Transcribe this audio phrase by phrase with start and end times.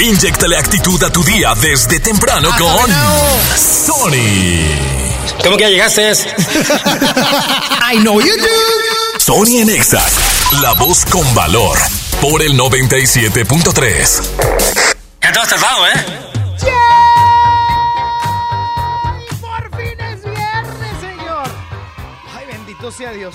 [0.00, 2.90] Inyectale actitud a tu día desde temprano con
[3.56, 4.66] Sony.
[5.42, 6.12] ¿Cómo que ya llegaste?
[7.92, 9.20] I know you do.
[9.20, 10.12] Sony en Exas,
[10.60, 11.78] la voz con valor.
[12.20, 14.22] Por el 97.3.
[15.20, 16.04] Entonces vamos, ¿eh?
[19.40, 21.48] Por fin es viernes, señor.
[22.36, 23.34] Ay, bendito sea Dios.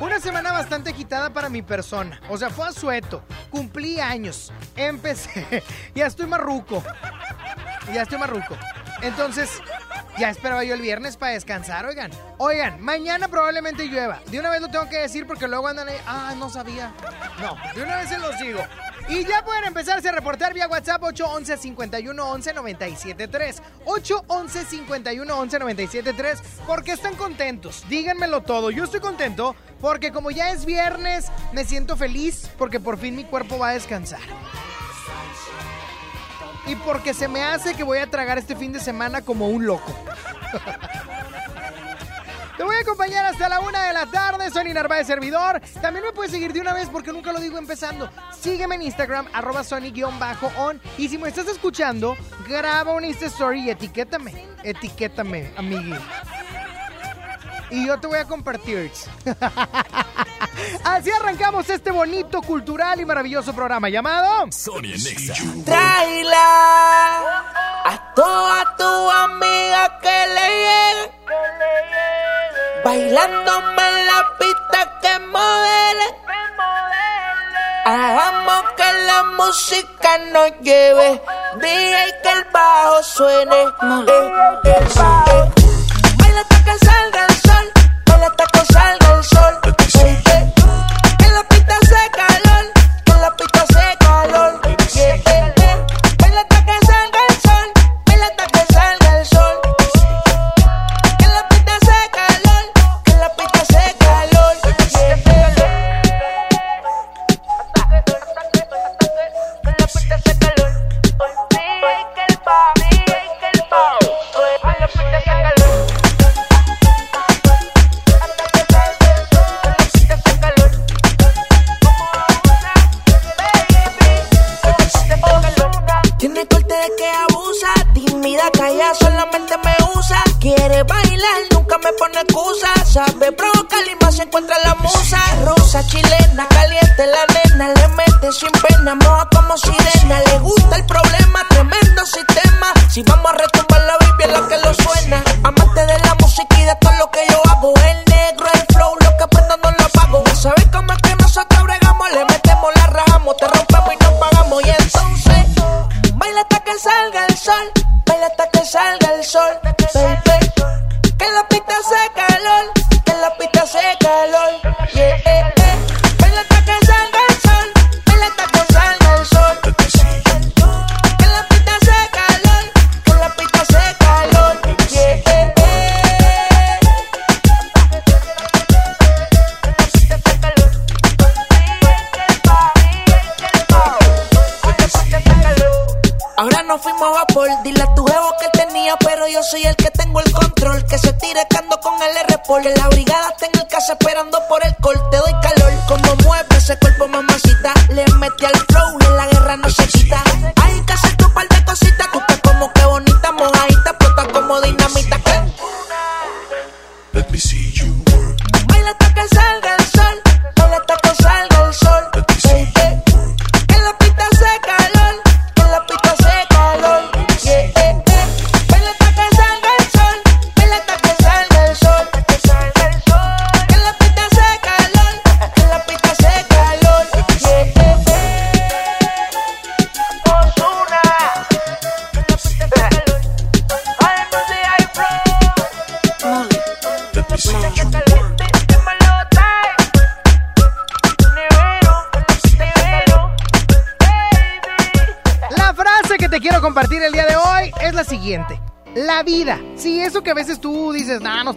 [0.00, 2.20] Una semana bastante agitada para mi persona.
[2.28, 3.22] O sea, fue a sueto.
[3.50, 4.52] Cumplí años.
[4.76, 5.62] Empecé.
[5.94, 6.82] Ya estoy marruco.
[7.92, 8.56] Ya estoy marruco.
[9.02, 9.50] Entonces,
[10.18, 12.10] ya esperaba yo el viernes para descansar, oigan.
[12.38, 14.20] Oigan, mañana probablemente llueva.
[14.26, 15.96] De una vez lo tengo que decir porque luego andan ahí.
[16.06, 16.92] Ah, no sabía.
[17.40, 18.60] No, de una vez se los digo.
[19.08, 25.58] Y ya pueden empezarse a reportar vía WhatsApp 811 51 11 973 811 51 11
[25.58, 27.84] 973 porque están contentos.
[27.88, 28.70] Díganmelo todo.
[28.70, 33.24] Yo estoy contento porque como ya es viernes, me siento feliz porque por fin mi
[33.24, 34.20] cuerpo va a descansar.
[36.66, 39.66] Y porque se me hace que voy a tragar este fin de semana como un
[39.66, 39.94] loco.
[42.56, 44.48] Te voy a acompañar hasta la una de la tarde.
[44.50, 45.60] Soy Narváez Servidor.
[45.82, 48.08] También me puedes seguir de una vez porque nunca lo digo empezando.
[48.38, 50.80] Sígueme en Instagram, arroba Sony-on.
[50.96, 54.46] Y si me estás escuchando, graba un Insta Story y etiquétame.
[54.62, 55.94] Etiquétame, amigui.
[57.74, 58.92] Y yo te voy a compartir.
[60.84, 65.34] Así arrancamos este bonito, cultural y maravilloso programa llamado Sony en Exa.
[65.64, 67.18] Traila
[67.84, 71.12] a toda tu amiga que le llegue.
[72.84, 76.06] Bailándome en la pista que modele.
[77.86, 81.20] Hagamos que la música nos lleve.
[81.56, 83.62] DJ que el bajo suene.
[83.62, 83.66] Eh,
[84.64, 85.50] eh, eh.
[86.18, 87.33] Baila hasta que salga
[88.26, 89.03] el sol.
[89.03, 89.03] Baila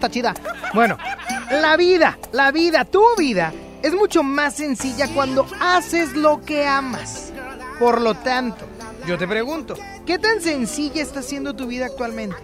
[0.09, 0.33] chida.
[0.73, 0.97] Bueno,
[1.51, 7.31] la vida, la vida, tu vida, es mucho más sencilla cuando haces lo que amas.
[7.79, 8.65] Por lo tanto,
[9.05, 9.75] yo te pregunto,
[10.05, 12.37] ¿qué tan sencilla está siendo tu vida actualmente?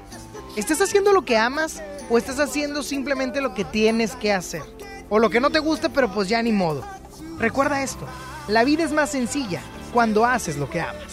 [0.56, 4.62] ¿Estás haciendo lo que amas o estás haciendo simplemente lo que tienes que hacer?
[5.09, 6.83] O lo que no te gusta, pero pues ya ni modo.
[7.39, 8.06] Recuerda esto,
[8.48, 9.62] la vida es más sencilla
[9.92, 11.12] cuando haces lo que amas.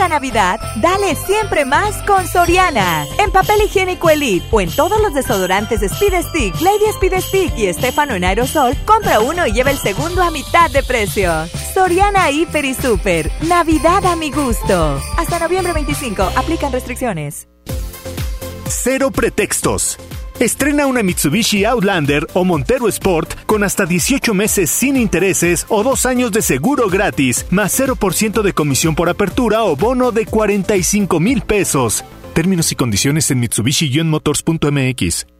[0.00, 3.04] Esta Navidad, dale siempre más con Soriana.
[3.18, 7.66] En papel higiénico Elite o en todos los desodorantes Speed Stick, Lady Speed Stick y
[7.66, 11.30] Estefano en aerosol, compra uno y lleva el segundo a mitad de precio.
[11.74, 13.30] Soriana Hiper y Super.
[13.42, 14.98] Navidad a mi gusto.
[15.18, 16.32] Hasta noviembre 25.
[16.34, 17.46] Aplican restricciones.
[18.68, 19.98] Cero pretextos.
[20.40, 26.06] Estrena una Mitsubishi Outlander o Montero Sport con hasta 18 meses sin intereses o dos
[26.06, 31.42] años de seguro gratis, más 0% de comisión por apertura o bono de 45 mil
[31.42, 32.06] pesos.
[32.32, 35.39] Términos y condiciones en Mitsubishi-motors.mx.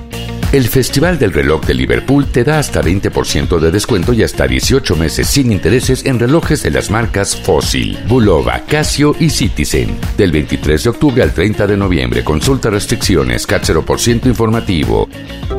[0.51, 4.97] El Festival del Reloj de Liverpool te da hasta 20% de descuento y hasta 18
[4.97, 9.97] meses sin intereses en relojes de las marcas Fossil, Bulova, Casio y Citizen.
[10.17, 15.07] Del 23 de octubre al 30 de noviembre, consulta restricciones, CAT 0% informativo.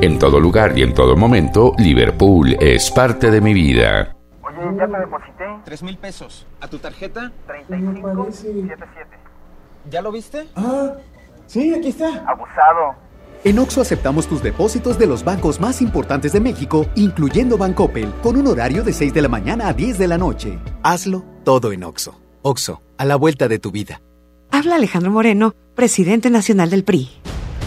[0.03, 4.15] En todo lugar y en todo momento, Liverpool es parte de mi vida.
[4.43, 5.45] Oye, ya te deposité.
[5.65, 6.47] Tres mil pesos.
[6.61, 7.33] ¿A tu tarjeta?
[7.47, 9.07] 3577.
[9.91, 10.49] ¿Ya lo viste?
[10.55, 10.93] Ah,
[11.47, 12.09] sí, aquí está.
[12.27, 13.11] Abusado.
[13.45, 18.37] En Oxo aceptamos tus depósitos de los bancos más importantes de México, incluyendo Bancoppel, con
[18.37, 20.61] un horario de 6 de la mañana a 10 de la noche.
[20.85, 22.21] Hazlo todo en Oxo.
[22.43, 24.01] Oxo, a la vuelta de tu vida.
[24.53, 27.11] Habla Alejandro Moreno, presidente nacional del PRI.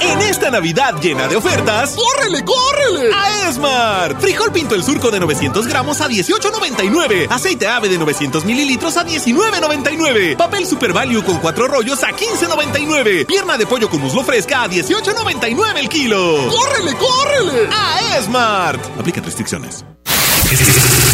[0.00, 3.10] En esta Navidad llena de ofertas, ¡córrele, córrele!
[3.14, 4.20] A Esmart.
[4.20, 7.26] Frijol pinto el surco de 900 gramos a 18.99.
[7.30, 10.36] Aceite ave de 900 mililitros a 19.99.
[10.36, 13.26] Papel Super Value con cuatro rollos a 15.99.
[13.26, 16.48] Pierna de pollo con muslo fresca a 18.99 el kilo.
[16.50, 17.68] ¡Córrele, córrele!
[17.72, 18.84] A Esmart.
[18.98, 19.84] Aplica restricciones.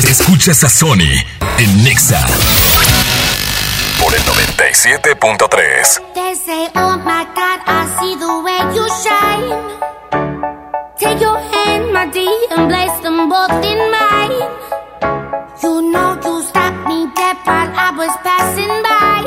[0.09, 1.25] Escuchas a Sony
[1.59, 2.25] en Nexa
[4.07, 6.15] por el 97.3.
[6.15, 9.51] They say, oh my God, I see the way you shine.
[10.97, 14.47] Take your hand, my dear, and place them both in mine.
[15.63, 19.19] You know you stopped me dead while I was passing by.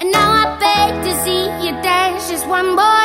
[0.00, 2.95] And now I beg to see you dance just one more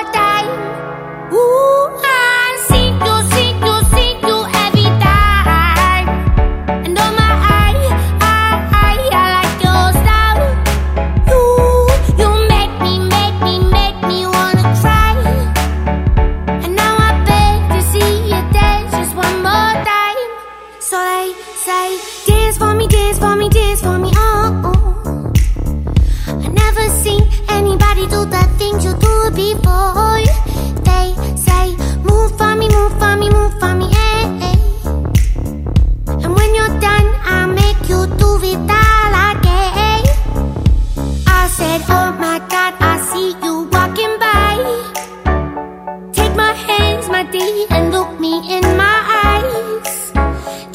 [47.31, 50.11] dear, and look me in my eyes.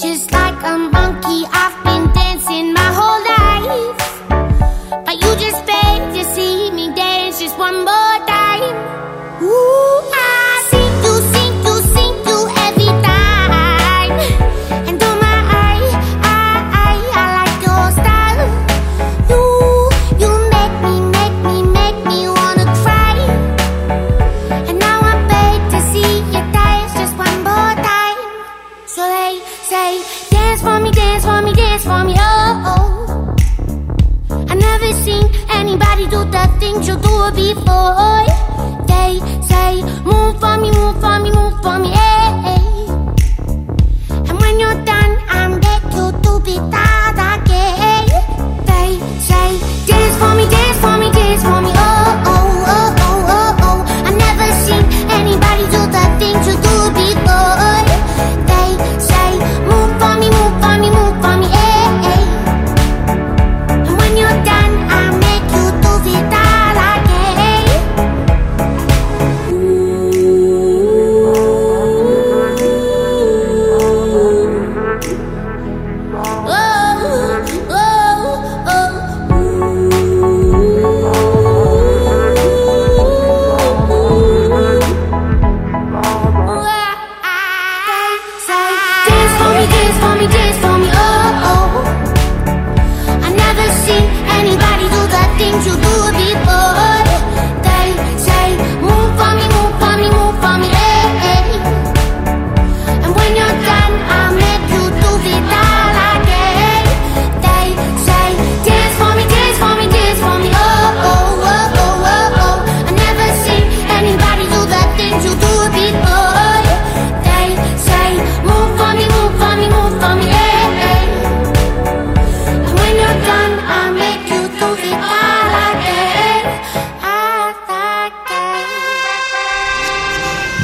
[0.01, 0.96] Just like a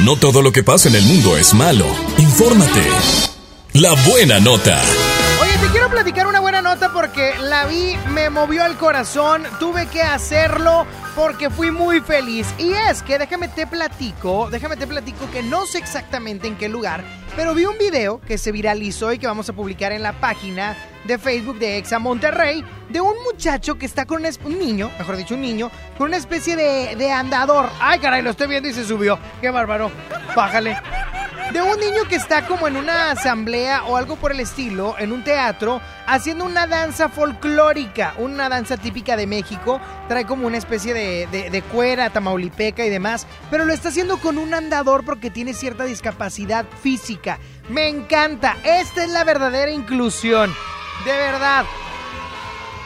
[0.03, 1.85] No todo lo que pasa en el mundo es malo.
[2.17, 2.83] Infórmate.
[3.71, 4.81] La buena nota.
[5.93, 11.51] Platicar una buena nota porque la vi, me movió el corazón, tuve que hacerlo porque
[11.51, 12.51] fui muy feliz.
[12.57, 16.67] Y es que déjame te platico, déjame te platico que no sé exactamente en qué
[16.67, 17.03] lugar,
[17.35, 20.75] pero vi un video que se viralizó y que vamos a publicar en la página
[21.05, 25.15] de Facebook de Exa Monterrey de un muchacho que está con un, un niño, mejor
[25.15, 27.69] dicho, un niño, con una especie de, de andador.
[27.79, 29.19] Ay, caray, lo estoy viendo y se subió.
[29.39, 29.91] Qué bárbaro.
[30.35, 30.75] Bájale.
[31.53, 35.11] De un niño que está como en una asamblea o algo por el estilo, en
[35.11, 39.79] un teatro, haciendo una danza folclórica, una danza típica de México.
[40.07, 44.55] Trae como una especie de, cuera tamaulipeca y demás, pero lo está haciendo con un
[44.55, 47.37] andador porque tiene cierta discapacidad física.
[47.69, 50.51] Me encanta, esta es la verdadera inclusión.
[51.05, 51.65] De verdad.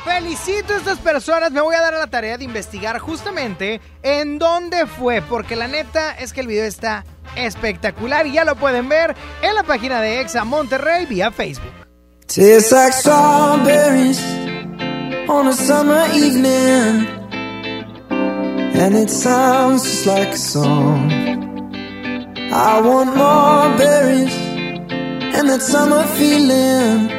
[0.04, 4.40] Felicito a estas personas, me voy a dar a la tarea de investigar justamente en
[4.40, 7.06] dónde fue, porque la neta es que el video está
[7.38, 11.74] espectacular y ya lo pueden ver en la página de Exa Monterrey vía Facebook.
[12.28, 14.22] Tastes like strawberries
[15.30, 17.08] on a summer evening,
[18.76, 21.12] and it sounds just like a song.
[22.52, 24.34] I want more berries
[25.38, 27.10] and that summer feeling.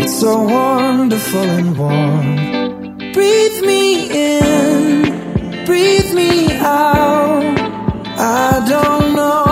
[0.00, 3.12] It's so wonderful and warm.
[3.12, 7.61] Breathe me in, breathe me out.
[8.18, 9.51] I don't know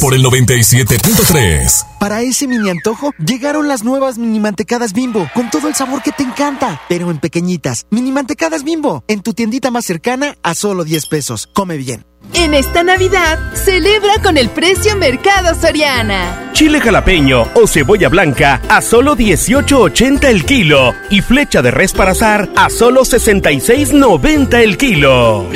[0.00, 1.86] por el 97.3.
[1.98, 6.12] Para ese mini antojo llegaron las nuevas mini mantecadas bimbo con todo el sabor que
[6.12, 7.86] te encanta, pero en pequeñitas.
[7.90, 11.48] Mini mantecadas bimbo en tu tiendita más cercana a solo 10 pesos.
[11.52, 12.04] Come bien.
[12.34, 16.50] En esta Navidad, celebra con el precio Mercado Soriana.
[16.52, 22.12] Chile jalapeño o cebolla blanca a solo 18.80 el kilo y flecha de res para
[22.12, 25.48] asar a solo 66.90 el kilo.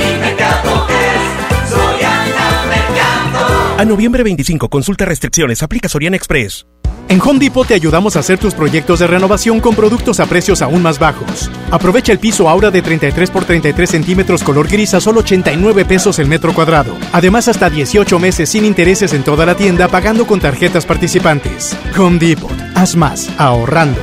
[3.76, 6.64] A noviembre 25, consulta restricciones, aplica Soriana Express.
[7.08, 10.62] En Home Depot te ayudamos a hacer tus proyectos de renovación con productos a precios
[10.62, 11.50] aún más bajos.
[11.72, 16.20] Aprovecha el piso Aura de 33 por 33 centímetros color gris a solo 89 pesos
[16.20, 16.96] el metro cuadrado.
[17.12, 21.76] Además, hasta 18 meses sin intereses en toda la tienda pagando con tarjetas participantes.
[21.98, 22.56] Home Depot.
[22.76, 24.00] Haz más ahorrando.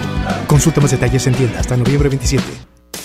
[0.47, 2.43] Consulta más detalles en tienda hasta noviembre 27.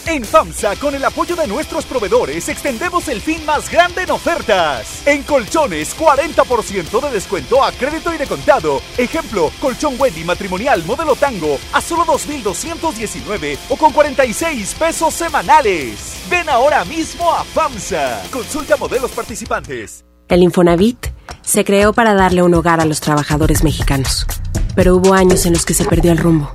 [0.06, 5.06] En FAMSA, con el apoyo de nuestros proveedores, extendemos el fin más grande en ofertas.
[5.06, 8.80] En colchones, 40% de descuento a crédito y de contado.
[8.96, 16.22] Ejemplo, colchón Wendy matrimonial modelo tango a solo 2,219 o con 46 pesos semanales.
[16.30, 18.22] Ven ahora mismo a FAMSA.
[18.30, 20.04] Consulta modelos participantes.
[20.28, 21.06] El Infonavit
[21.42, 24.26] se creó para darle un hogar a los trabajadores mexicanos,
[24.74, 26.54] pero hubo años en los que se perdió el rumbo.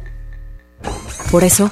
[1.32, 1.72] Por eso,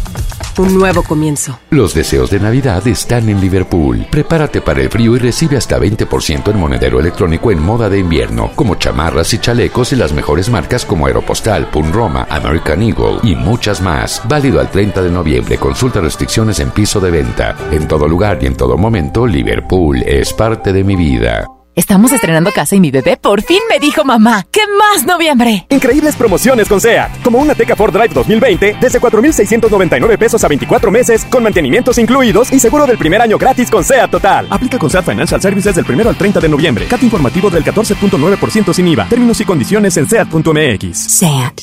[0.57, 1.59] un nuevo comienzo.
[1.69, 4.05] Los deseos de Navidad están en Liverpool.
[4.09, 8.51] Prepárate para el frío y recibe hasta 20% en monedero electrónico en moda de invierno,
[8.55, 13.35] como chamarras y chalecos y las mejores marcas como Aeropostal, Pun Roma, American Eagle y
[13.35, 14.21] muchas más.
[14.27, 15.57] Válido al 30 de noviembre.
[15.57, 17.55] Consulta restricciones en piso de venta.
[17.71, 21.60] En todo lugar y en todo momento, Liverpool es parte de mi vida.
[21.73, 24.45] Estamos estrenando casa y mi bebé por fin me dijo mamá.
[24.51, 25.67] ¿Qué más noviembre?
[25.69, 27.23] Increíbles promociones con SEAT.
[27.23, 32.51] Como una Teca Ford Drive 2020 desde 4,699 pesos a 24 meses con mantenimientos incluidos
[32.51, 34.47] y seguro del primer año gratis con SEAT Total.
[34.49, 36.87] Aplica con SEAT Financial Services del 1 al 30 de noviembre.
[36.87, 39.07] CAT informativo del 14.9% sin IVA.
[39.07, 40.97] Términos y condiciones en SEAT.mx.
[40.97, 41.61] SEAT.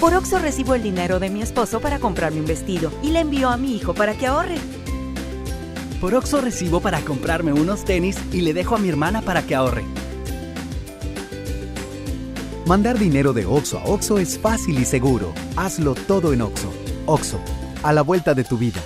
[0.00, 3.50] Por Oxo recibo el dinero de mi esposo para comprarme un vestido y le envío
[3.50, 4.56] a mi hijo para que ahorre.
[6.00, 9.54] Por Oxo recibo para comprarme unos tenis y le dejo a mi hermana para que
[9.54, 9.84] ahorre.
[12.64, 15.34] Mandar dinero de Oxo a Oxo es fácil y seguro.
[15.56, 16.72] Hazlo todo en Oxo.
[17.04, 17.38] Oxo,
[17.82, 18.80] a la vuelta de tu vida.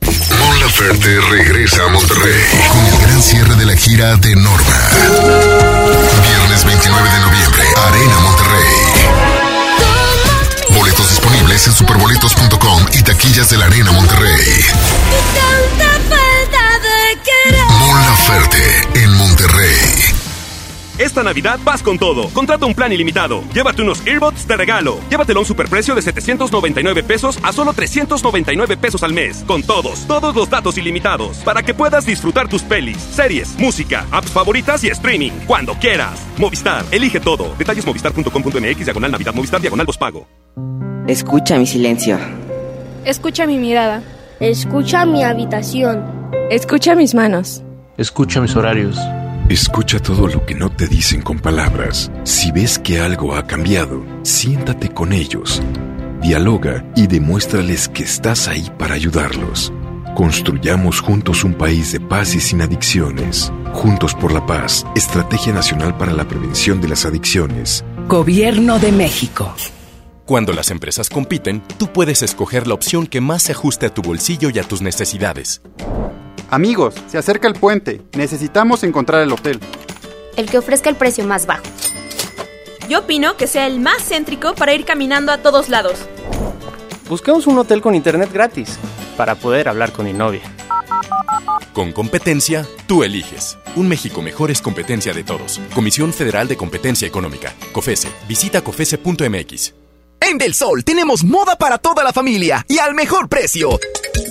[0.00, 2.42] Mon Laferte regresa a Monterrey
[2.72, 4.88] con el gran cierre de la gira de Norma.
[6.26, 8.98] Viernes 29 de noviembre, Arena Monterrey.
[10.76, 14.64] Boletos disponibles en superboletos.com y taquillas de la Arena Monterrey.
[18.06, 19.74] Laferte en Monterrey.
[20.98, 22.28] Esta Navidad vas con todo.
[22.30, 23.44] Contrata un plan ilimitado.
[23.54, 24.98] Llévate unos earbuds de regalo.
[25.08, 29.44] Llévatelo a un superprecio de 799 pesos a solo 399 pesos al mes.
[29.46, 31.38] Con todos, todos los datos ilimitados.
[31.38, 35.30] Para que puedas disfrutar tus pelis, series, música, apps favoritas y streaming.
[35.46, 36.20] Cuando quieras.
[36.36, 37.54] Movistar, elige todo.
[37.56, 40.26] Detalles movistar.com.mx, diagonal Navidad, Movistar, diagonal pago.
[41.06, 42.18] Escucha mi silencio.
[43.04, 44.02] Escucha mi mirada.
[44.40, 46.04] Escucha mi habitación.
[46.50, 47.62] Escucha mis manos.
[47.98, 48.96] Escucha mis horarios.
[49.48, 52.12] Escucha todo lo que no te dicen con palabras.
[52.22, 55.60] Si ves que algo ha cambiado, siéntate con ellos.
[56.22, 59.72] Dialoga y demuéstrales que estás ahí para ayudarlos.
[60.14, 63.52] Construyamos juntos un país de paz y sin adicciones.
[63.72, 67.84] Juntos por la paz, Estrategia Nacional para la Prevención de las Adicciones.
[68.06, 69.52] Gobierno de México.
[70.24, 74.02] Cuando las empresas compiten, tú puedes escoger la opción que más se ajuste a tu
[74.02, 75.62] bolsillo y a tus necesidades.
[76.50, 78.00] Amigos, se acerca el puente.
[78.16, 79.60] Necesitamos encontrar el hotel.
[80.36, 81.64] El que ofrezca el precio más bajo.
[82.88, 85.98] Yo opino que sea el más céntrico para ir caminando a todos lados.
[87.08, 88.78] Busquemos un hotel con internet gratis
[89.16, 90.42] para poder hablar con mi novia.
[91.74, 93.58] Con competencia, tú eliges.
[93.76, 95.60] Un México mejor es competencia de todos.
[95.74, 97.54] Comisión Federal de Competencia Económica.
[97.72, 98.08] COFESE.
[98.26, 99.74] Visita COFESE.mx.
[100.20, 103.78] En Del Sol tenemos moda para toda la familia y al mejor precio.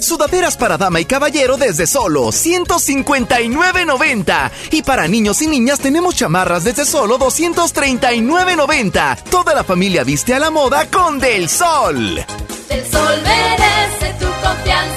[0.02, 4.52] Sudaderas para dama y caballero desde solo 159.90.
[4.72, 9.24] Y para niños y niñas tenemos chamarras desde solo 239.90.
[9.30, 12.26] Toda la familia viste a la moda con Del Sol.
[12.70, 14.97] Del Sol merece tu confianza.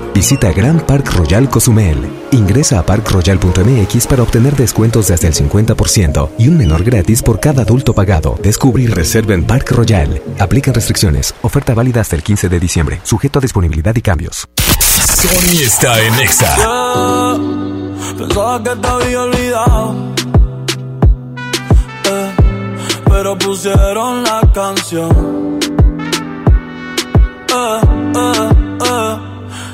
[0.13, 1.97] Visita Grand Park Royal Cozumel.
[2.31, 7.39] Ingresa a parkroyal.mx para obtener descuentos de hasta el 50% y un menor gratis por
[7.39, 8.37] cada adulto pagado.
[8.41, 10.21] Descubre y reserva en Park Royal.
[10.39, 11.33] Aplican restricciones.
[11.41, 12.99] Oferta válida hasta el 15 de diciembre.
[13.03, 14.47] Sujeto a disponibilidad y cambios.
[14.57, 16.55] Sony está en Exa.
[18.17, 19.95] Pensaba que te había olvidado.
[22.09, 22.31] eh,
[23.07, 25.59] pero pusieron la canción.
[27.53, 27.81] Eh,
[28.15, 28.50] eh,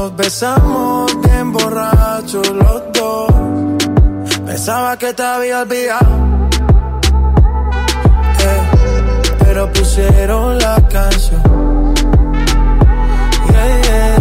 [0.00, 3.30] nos besamos bien borrachos los dos.
[4.46, 6.12] Pensaba que te había olvidado,
[8.48, 8.62] eh,
[9.40, 11.42] pero pusieron la canción.
[13.52, 14.16] Yeah.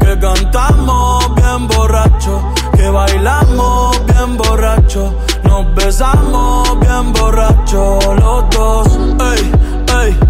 [0.00, 2.34] Que cantamos bien borracho,
[2.76, 5.02] que bailamos bien borracho,
[5.44, 8.88] nos besamos bien borracho los dos.
[9.32, 9.52] Ey,
[10.02, 10.29] ey.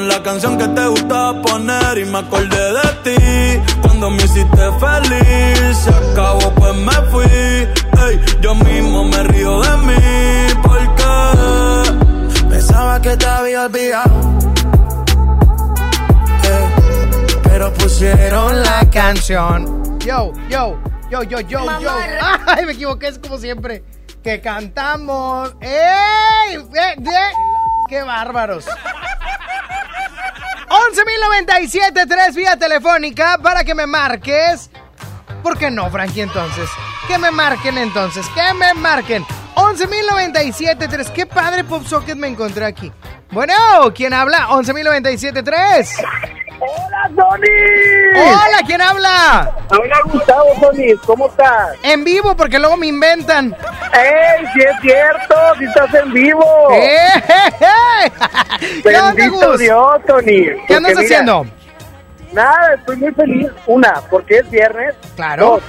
[0.00, 5.76] la canción que te gustaba poner y me acordé de ti cuando me hiciste feliz.
[5.76, 7.24] Se acabó, pues me fui.
[7.24, 11.04] Ey, yo mismo me río de mí porque
[12.48, 14.38] Pensaba que te había olvidado.
[16.44, 16.68] Eh,
[17.44, 19.98] pero pusieron la canción.
[20.00, 20.78] Yo, yo,
[21.10, 21.90] yo, yo, yo, yo.
[22.46, 23.84] Ay, me equivoqué, es como siempre.
[24.22, 25.54] Que cantamos.
[25.60, 26.56] ¡Ey!
[26.56, 27.32] ¡Eh, eh!
[27.88, 28.64] ¡Qué bárbaros!
[30.92, 34.70] 11.097.3 vía telefónica para que me marques.
[35.42, 36.68] ¿Por qué no, Frankie, entonces?
[37.08, 39.24] Que me marquen entonces, que me marquen.
[39.54, 41.12] 11.097.3.
[41.12, 42.92] Qué padre Pop Socket me encontré aquí.
[43.34, 43.52] Bueno,
[43.92, 44.46] ¿quién habla?
[44.50, 46.06] 11.097.3.
[46.60, 47.48] ¡Hola, Tony!
[48.14, 49.56] Hola, ¿quién habla?
[49.70, 50.94] Hola, Gustavo, Tony.
[51.04, 51.76] ¿Cómo estás?
[51.82, 53.52] En vivo, porque luego me inventan.
[53.92, 55.34] ¡Ey, sí es cierto!
[55.58, 56.68] ¡Sí estás en vivo!
[56.74, 57.50] ¡Eh, eh,
[58.06, 58.12] eh!
[58.84, 59.58] ¿Qué onda, Gus?
[59.58, 60.46] Dios, Tony.
[60.68, 61.46] ¿Qué andas mira, haciendo?
[62.32, 63.48] Nada, estoy muy feliz.
[63.66, 64.94] Una, porque es viernes.
[65.16, 65.44] Claro.
[65.44, 65.62] Dos,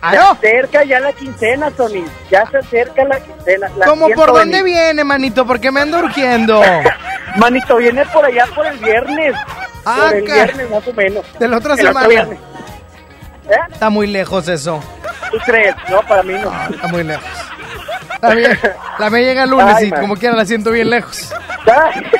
[0.00, 0.36] Claro.
[0.40, 2.04] Se acerca ya la quincena, Tony.
[2.30, 3.68] Ya se acerca la quincena.
[3.76, 4.64] La ¿Cómo por dónde venir.
[4.64, 5.46] viene, manito?
[5.46, 6.62] Porque me ando urgiendo.
[7.36, 9.34] Manito, viene por allá por el viernes.
[9.84, 11.24] Ah, por el viernes, más o menos.
[11.38, 12.08] De la otra El otro semana.
[12.08, 12.38] viernes.
[13.72, 14.82] Está muy lejos eso.
[15.30, 15.74] ¿Tú crees?
[15.88, 16.52] No, para mí no.
[16.74, 17.24] Está muy lejos.
[18.20, 18.58] La mía,
[18.98, 20.00] la mía llega el lunes Ay, y man.
[20.00, 21.32] como quiera la siento bien lejos.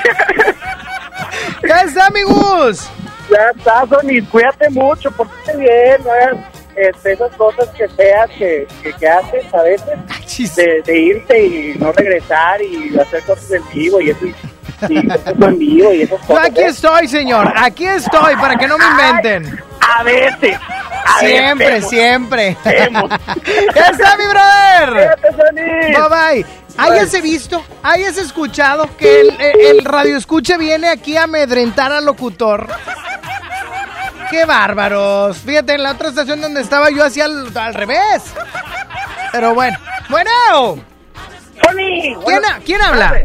[1.60, 2.88] ¿Qué está, amigos?
[3.30, 8.92] Ya está, Sony, cuídate mucho, pórtate bien, no este, esas cosas que feas que, que,
[8.94, 14.00] que haces a veces, de, de irte y no regresar y hacer cosas en vivo
[14.00, 14.34] y eso, y,
[15.44, 16.46] en vivo y esas Yo cosas.
[16.46, 16.66] aquí ¿eh?
[16.66, 17.52] estoy, señor.
[17.56, 19.60] Aquí estoy para que no me inventen.
[19.98, 20.56] A veces.
[21.04, 21.90] a Siempre, veces.
[21.90, 22.56] siempre.
[22.64, 23.10] Vemos.
[23.44, 23.58] ¿Qué
[23.90, 25.16] está, mi brother?
[25.54, 26.46] Bye bye.
[26.78, 32.06] ¿Hayas visto, hayas escuchado que el, el- el radio escuche viene aquí a amedrentar al
[32.06, 32.68] locutor?
[34.30, 35.38] ¡Qué bárbaros!
[35.38, 38.22] Fíjate, en la otra estación donde estaba yo hacía al, al revés.
[39.32, 39.76] Pero bueno.
[40.08, 40.30] Bueno.
[41.62, 42.20] Sony.
[42.26, 43.22] ¿Quién, ha- quién habla?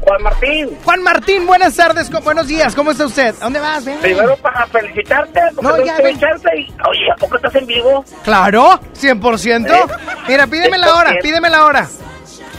[0.00, 0.78] Juan Martín.
[0.82, 3.34] Juan Martín, buenas tardes, buenos días, ¿cómo está usted?
[3.38, 3.84] ¿A dónde vas?
[3.84, 3.98] Ven.
[3.98, 6.16] Primero para felicitarte, porque No, ya, ven.
[6.18, 8.02] y, oye, ¿a poco estás en vivo?
[8.24, 9.90] Claro, 100%.
[10.26, 11.22] Mira, pídeme la hora, 100%.
[11.22, 11.86] pídeme la hora.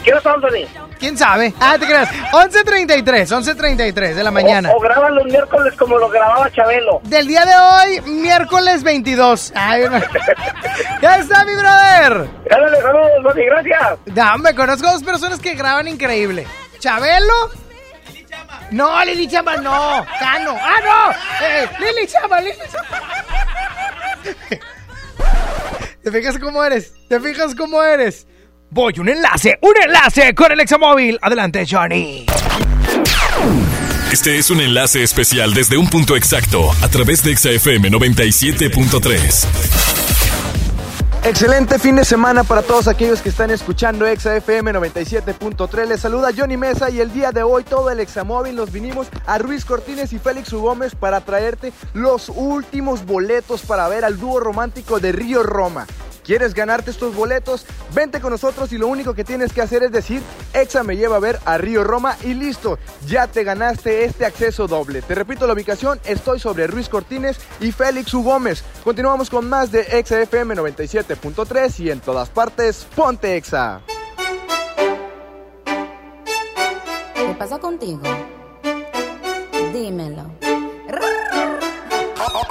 [0.04, 0.66] ¿Qué hora Sony?
[0.98, 1.52] ¿Quién sabe?
[1.60, 2.10] Ah, te creas.
[2.32, 4.70] 11.33, 11.33 de la mañana.
[4.72, 7.00] O, o graban los miércoles como lo grababa Chabelo.
[7.04, 9.52] Del día de hoy, miércoles 22.
[9.54, 10.00] Ay, no.
[11.02, 12.28] ya está, mi brother.
[12.48, 13.98] Dale, saludos, Sony, gracias.
[14.06, 16.46] Ya, me conozco dos personas que graban increíble.
[16.78, 17.50] ¿Chabelo?
[18.72, 20.04] No, Lili Chamba, no.
[20.18, 20.56] Cano.
[20.58, 21.12] ¡Ah, no!
[21.46, 22.56] Eh, Lili Chamba, Lili
[26.02, 26.94] ¿Te fijas cómo eres?
[27.08, 28.26] ¿Te fijas cómo eres?
[28.74, 31.18] Voy, un enlace, un enlace con el examóvil.
[31.20, 32.24] Adelante, Johnny.
[34.10, 39.46] Este es un enlace especial desde un punto exacto a través de ExaFM 97.3.
[41.24, 45.88] Excelente fin de semana para todos aquellos que están escuchando Exa FM 97.3.
[45.88, 49.36] Les saluda Johnny Mesa y el día de hoy todo el Examóvil nos vinimos a
[49.36, 50.62] Ruiz Cortines y Félix U.
[50.62, 55.86] Gómez para traerte los últimos boletos para ver al dúo romántico de Río Roma.
[56.24, 57.66] ¿Quieres ganarte estos boletos?
[57.94, 60.22] Vente con nosotros y lo único que tienes que hacer es decir,
[60.54, 64.66] Exa me lleva a ver a Río Roma y listo, ya te ganaste este acceso
[64.66, 65.02] doble.
[65.02, 68.22] Te repito la ubicación, estoy sobre Ruiz Cortines y Félix U.
[68.22, 68.62] Gómez.
[68.84, 73.80] Continuamos con más de Exa FM 97.3 y en todas partes, ponte Exa.
[77.14, 78.02] ¿Qué pasa contigo?
[79.72, 80.41] Dímelo.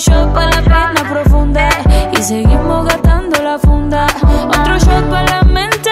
[0.00, 1.68] shot para la pena profunda
[2.12, 4.06] y seguimos gastando la funda.
[4.48, 5.90] Otro shot para la mente,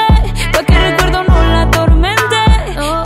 [0.53, 2.41] pa' que el recuerdo no la atormente.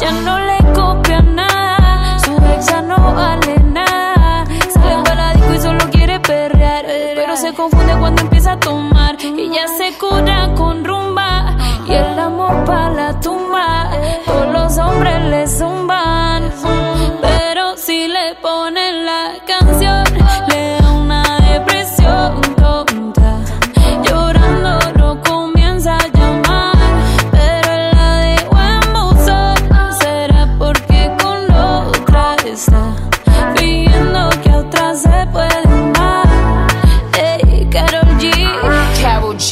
[0.01, 4.45] Ya no le copia nada, su ex ya no vale nada.
[4.73, 6.85] Sale para disco y solo quiere perrear,
[7.17, 9.17] pero se confunde cuando empieza a tomar.
[9.21, 13.91] Y ya se cura con rumba y el amor para la tumba.
[14.25, 15.72] Todos los hombres le zumban,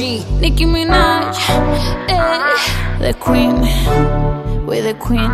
[0.01, 1.37] Karol G, Nicki Minaj,
[2.09, 3.61] ey, the Queen,
[4.67, 5.31] we the Queen.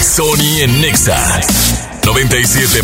[0.00, 1.40] Sony en Nexa
[2.04, 2.83] 97.3.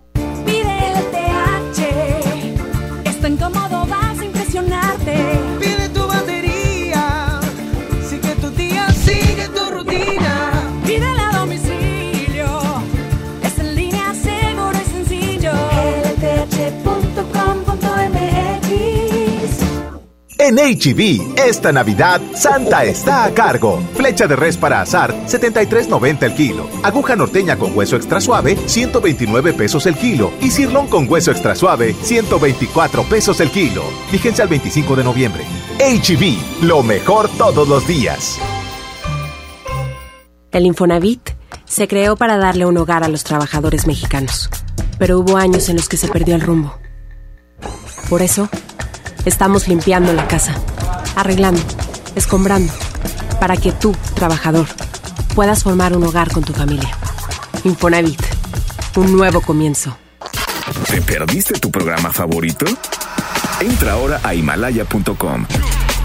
[20.51, 23.81] En HEB, esta Navidad Santa está a cargo.
[23.95, 26.67] Flecha de res para azar, 73.90 el kilo.
[26.83, 30.33] Aguja norteña con hueso extra suave, 129 pesos el kilo.
[30.41, 33.81] Y cirlón con hueso extra suave, 124 pesos el kilo.
[34.09, 35.45] Fíjense al 25 de noviembre.
[35.79, 38.37] HEB, lo mejor todos los días.
[40.51, 41.29] El Infonavit
[41.63, 44.49] se creó para darle un hogar a los trabajadores mexicanos,
[44.99, 46.77] pero hubo años en los que se perdió el rumbo.
[48.09, 48.49] Por eso,
[49.25, 50.55] estamos limpiando la casa,
[51.15, 51.61] arreglando,
[52.15, 52.71] escombrando,
[53.39, 54.67] para que tú, trabajador,
[55.35, 56.89] puedas formar un hogar con tu familia.
[57.63, 58.21] Infonavit,
[58.95, 59.97] un nuevo comienzo.
[60.89, 62.65] ¿Te perdiste tu programa favorito?
[63.59, 65.45] Entra ahora a himalaya.com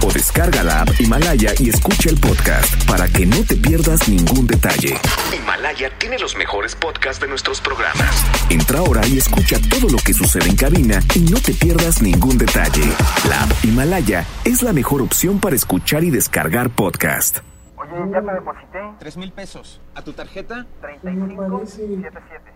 [0.03, 4.47] o descarga la app Himalaya y escucha el podcast para que no te pierdas ningún
[4.47, 4.95] detalle.
[5.37, 8.25] Himalaya tiene los mejores podcasts de nuestros programas.
[8.51, 12.39] Entra ahora y escucha todo lo que sucede en cabina y no te pierdas ningún
[12.39, 12.85] detalle.
[13.29, 17.39] La app Himalaya es la mejor opción para escuchar y descargar podcast.
[17.77, 18.79] Oye, ya te deposité.
[18.99, 19.81] Tres mil pesos.
[19.95, 20.67] ¿A tu tarjeta?
[20.81, 22.53] 3577.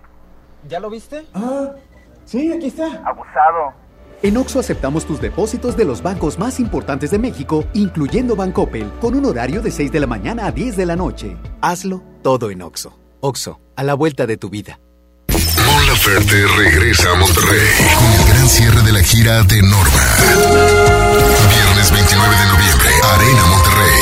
[0.68, 1.24] ¿Ya lo viste?
[1.34, 1.70] Ah,
[2.24, 2.86] sí, aquí está.
[3.04, 3.72] Abusado.
[4.22, 9.14] En Oxo aceptamos tus depósitos de los bancos más importantes de México, incluyendo Bancoppel, con
[9.14, 11.38] un horario de 6 de la mañana a 10 de la noche.
[11.62, 12.98] Hazlo todo en Oxo.
[13.20, 14.78] Oxo, a la vuelta de tu vida.
[15.64, 17.68] Mon Laferte regresa a Monterrey
[17.98, 20.16] con el gran cierre de la gira de Norma.
[21.54, 24.00] Viernes 29 de noviembre, Arena Monterrey.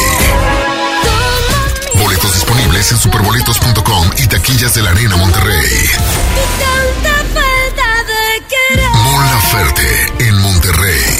[2.02, 5.88] Boletos disponibles en superboletos.com y taquillas de la Arena Monterrey.
[9.18, 11.17] Mon Laferte en Monterrey.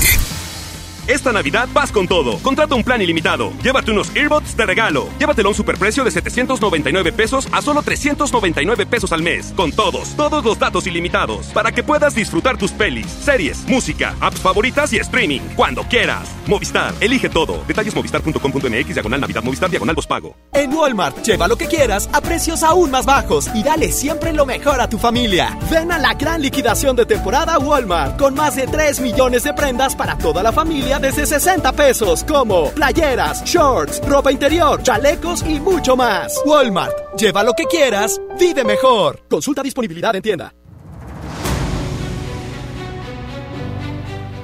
[1.09, 2.39] Esta Navidad vas con todo.
[2.39, 3.51] Contrata un plan ilimitado.
[3.63, 5.09] Llévate unos earbuds de regalo.
[5.19, 9.55] Llévatelo a un superprecio de 799 pesos a solo 399 pesos al mes.
[9.57, 11.47] Con todos, todos los datos ilimitados.
[11.47, 15.41] Para que puedas disfrutar tus pelis, series, música, apps favoritas y streaming.
[15.57, 16.29] Cuando quieras.
[16.47, 17.65] Movistar, elige todo.
[17.67, 20.37] Detalles movistar.com.mx, diagonal Navidad, Movistar, diagonal pago.
[20.53, 24.45] En Walmart, lleva lo que quieras a precios aún más bajos y dale siempre lo
[24.45, 25.59] mejor a tu familia.
[25.71, 29.97] Ven a la gran liquidación de temporada Walmart con más de 3 millones de prendas
[29.97, 35.97] para toda la familia desde 60 pesos, como playeras, shorts, ropa interior, chalecos y mucho
[35.97, 36.41] más.
[36.45, 39.23] Walmart, lleva lo que quieras, vive mejor.
[39.29, 40.55] Consulta disponibilidad en tienda.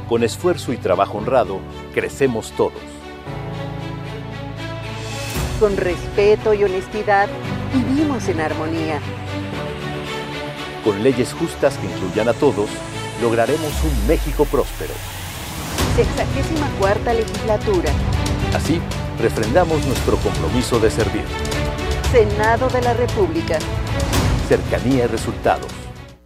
[0.09, 1.61] Con esfuerzo y trabajo honrado,
[1.95, 2.73] crecemos todos.
[5.59, 7.29] Con respeto y honestidad,
[7.73, 9.01] vivimos en armonía.
[10.85, 12.69] Con leyes justas que incluyan a todos,
[13.23, 14.93] lograremos un México próspero.
[15.97, 17.89] Sexagésima cuarta legislatura.
[18.53, 18.81] Así,
[19.21, 21.25] refrendamos nuestro compromiso de servir.
[22.11, 23.59] Senado de la República.
[24.49, 25.69] Cercanía y resultados.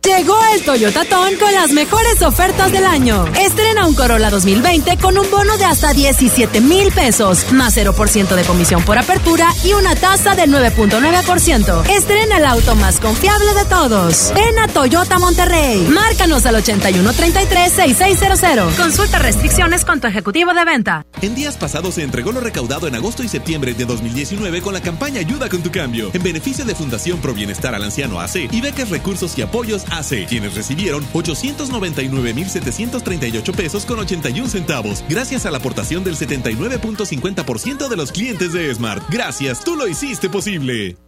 [0.05, 3.27] Llegó el Toyota Ton con las mejores ofertas del año.
[3.39, 8.43] Estrena un Corolla 2020 con un bono de hasta 17 mil pesos, más 0% de
[8.45, 11.91] comisión por apertura y una tasa del 9.9%.
[11.91, 14.33] Estrena el auto más confiable de todos.
[14.35, 15.87] Ven a Toyota Monterrey.
[15.89, 18.77] Márcanos al 8133-6600.
[18.77, 21.05] Consulta restricciones con tu ejecutivo de venta.
[21.21, 24.81] En días pasados se entregó lo recaudado en agosto y septiembre de 2019 con la
[24.81, 28.61] campaña Ayuda con tu cambio, en beneficio de Fundación Pro Bienestar al Anciano AC y
[28.61, 35.59] becas, recursos y apoyos AC, quienes recibieron 899.738 pesos con 81 centavos, gracias a la
[35.59, 39.03] aportación del 79.50% de los clientes de Smart.
[39.11, 41.08] Gracias, tú lo hiciste posible.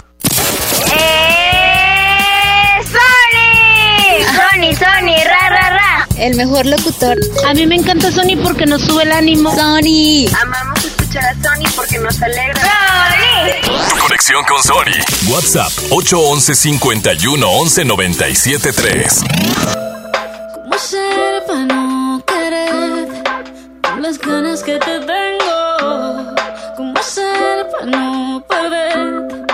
[6.21, 7.17] El mejor locutor.
[7.47, 9.49] A mí me encanta Sony porque nos sube el ánimo.
[9.55, 10.27] Sony.
[10.39, 12.61] Amamos escuchar a Sony porque nos alegra.
[12.61, 13.99] ¡Sony!
[13.99, 15.31] Conexión con Sony.
[15.33, 19.21] WhatsApp 811 51 11 97 3.
[20.53, 23.07] ¿Cómo hacer para no querer
[23.81, 26.35] con las ganas que te tengo?
[26.77, 29.47] ¿Cómo hacer para no perder?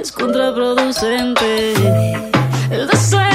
[0.00, 1.72] Es contraproducente
[2.72, 3.33] el deseo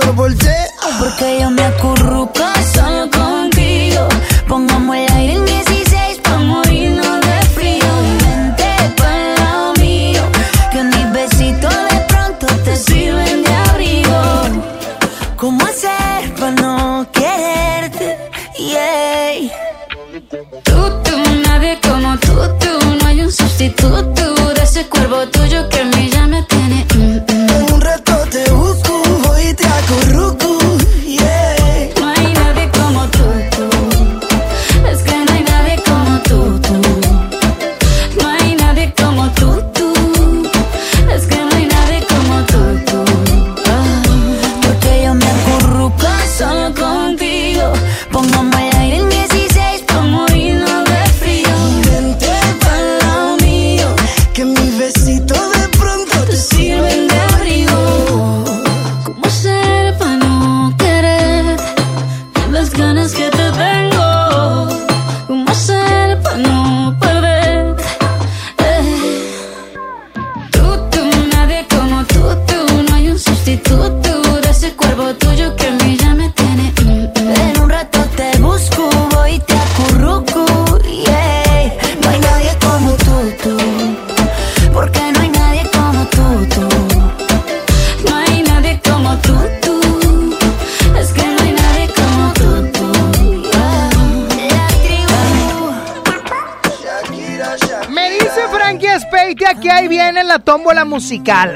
[0.00, 0.57] solo por ti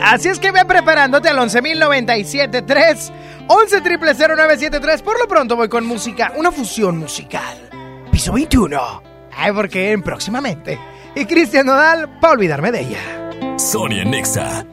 [0.03, 3.13] Así es que ve preparándote al 11.097.3,
[3.49, 5.03] 11.000.973.
[5.03, 7.71] Por lo pronto voy con música, una fusión musical.
[8.11, 9.03] Piso 21.
[9.37, 10.79] Ay, porque en próximamente.
[11.15, 13.59] Y Cristian Nodal, para olvidarme de ella.
[13.59, 14.65] Sonia Nexa.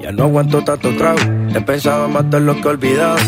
[0.00, 1.18] Ya no aguanto tanto trago.
[1.54, 3.18] He pensado matar lo que he olvidado.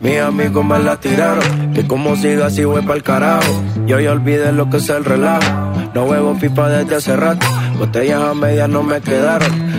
[0.00, 1.72] Mis amigos me la tiraron.
[1.72, 3.62] Que como siga así voy pa'l carajo.
[3.86, 5.72] Yo ya olvidé lo que es el relajo.
[5.94, 7.46] No huevo pipa desde hace rato.
[7.78, 9.71] Botellas a medias no me quedaron.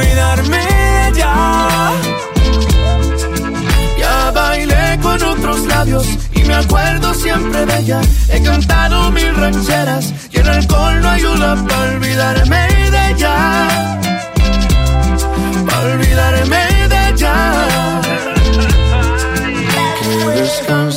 [0.00, 0.58] Olvidarme
[1.08, 1.34] ella.
[3.98, 8.00] Ya bailé con otros labios y me acuerdo siempre de ella.
[8.32, 13.68] He cantado mil rancheras y el alcohol no ayuda para olvidarme de ella.
[15.66, 18.00] Para olvidarme de ella.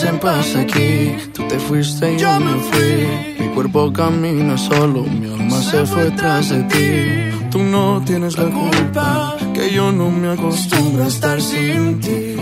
[0.02, 1.16] Que en paz aquí.
[1.34, 3.08] Tú te fuiste y yo me fui.
[3.40, 7.43] Mi cuerpo camina solo, mi alma se fue tras de ti.
[7.54, 12.36] Tú no tienes la culpa, que yo no me acostumbro a estar sin ti.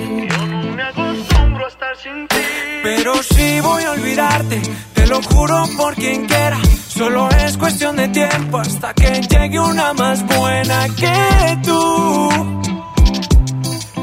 [2.82, 4.62] Pero sí voy a olvidarte,
[4.94, 6.58] te lo juro por quien quiera.
[6.88, 12.30] Solo es cuestión de tiempo hasta que llegue una más buena que tú.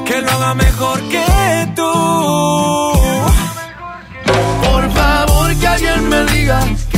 [0.04, 1.92] Que lo haga mejor que tú.
[4.62, 6.60] Por favor que alguien me diga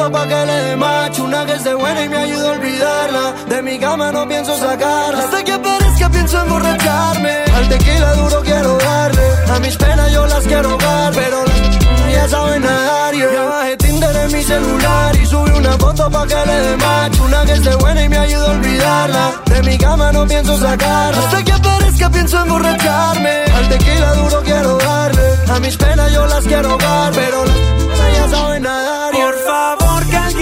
[0.00, 3.34] Foto pa' que le dé macho Una que esté buena y me ayuda a olvidarla.
[3.48, 5.24] De mi cama no pienso sacarla.
[5.24, 7.34] Hasta que aparezca pienso emborracharme.
[7.56, 9.26] Al tequila duro quiero darle.
[9.54, 13.14] A mis penas yo las quiero dar Pero las ya saben nadar.
[13.14, 13.32] Yeah.
[13.32, 17.24] Ya bajé Tinder en mi celular y subí una foto pa' que le dé macho
[17.24, 19.24] Una que esté buena y me ayuda a olvidarla.
[19.52, 21.22] De mi cama no pienso sacarla.
[21.22, 23.34] Hasta que aparezca pienso emborracharme.
[23.56, 25.26] Al tequila duro quiero darle.
[25.54, 29.10] A mis penas yo las quiero dar Pero las ya saben nadar.
[29.12, 29.19] Por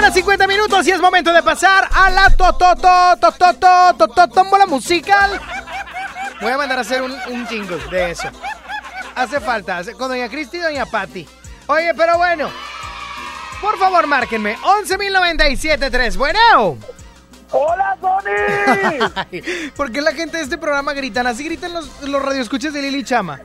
[0.00, 5.40] Mañana, 50 minutos y es momento de pasar a la totototototototombola musical.
[6.40, 8.28] Voy a mandar a hacer un, un jingle de eso.
[9.14, 11.28] Hace falta, con doña Cristi y doña Patti.
[11.66, 12.48] Oye, pero bueno,
[13.60, 14.56] por favor, márquenme.
[14.58, 16.16] 11.097.3.
[16.16, 16.78] Bueno.
[17.52, 19.10] ¡Hola, Sony!
[19.76, 21.26] ¿Por qué la gente de este programa gritan?
[21.26, 23.40] Así gritan los, los radioescuchas de Lili Chama.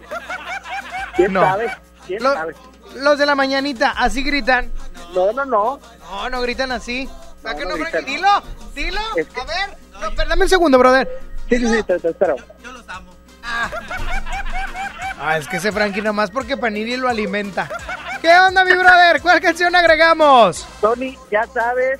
[1.15, 1.41] ¿Quién No.
[1.41, 1.75] sabe?
[2.05, 2.55] ¿Quién Lo- sabe?
[2.97, 4.71] Los de la mañanita, así gritan.
[5.13, 5.79] No, no, no.
[6.09, 7.09] No, no gritan así.
[7.43, 8.05] ¿A qué no no, gritan.
[8.05, 8.43] Dilo,
[8.73, 9.01] dilo.
[9.17, 9.77] Es que- A ver.
[9.91, 11.07] No, pero dame un segundo, brother.
[11.49, 12.35] Sí, sí, sí, te, te espero.
[15.17, 17.69] Ah, es que ese Frankie nomás porque Panini lo alimenta.
[18.21, 19.21] ¿Qué onda, mi brother?
[19.21, 20.65] ¿Cuál canción agregamos?
[20.81, 21.99] Tony, ya sabes,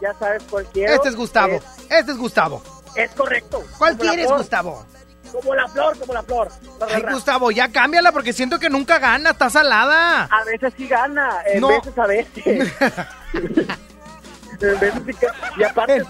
[0.00, 0.94] ya sabes cuál quiero.
[0.94, 1.60] Este es Gustavo.
[1.90, 2.62] Este es Gustavo.
[2.94, 3.62] Es correcto.
[3.78, 4.86] ¿Cuál flor, Gustavo?
[5.32, 6.48] Como la flor, como la flor.
[6.92, 7.02] Ay.
[7.10, 10.24] Gustavo, ya cámbiala porque siento que nunca gana, está salada.
[10.24, 11.68] A veces sí gana, en No.
[11.68, 12.46] veces a veces.
[14.60, 15.26] en veces sí
[15.58, 16.02] Y aparte,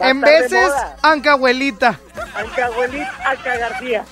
[0.00, 0.96] a En veces, moda.
[1.02, 1.98] Ancahuelita.
[2.34, 4.04] Ancahuelita, Anca García.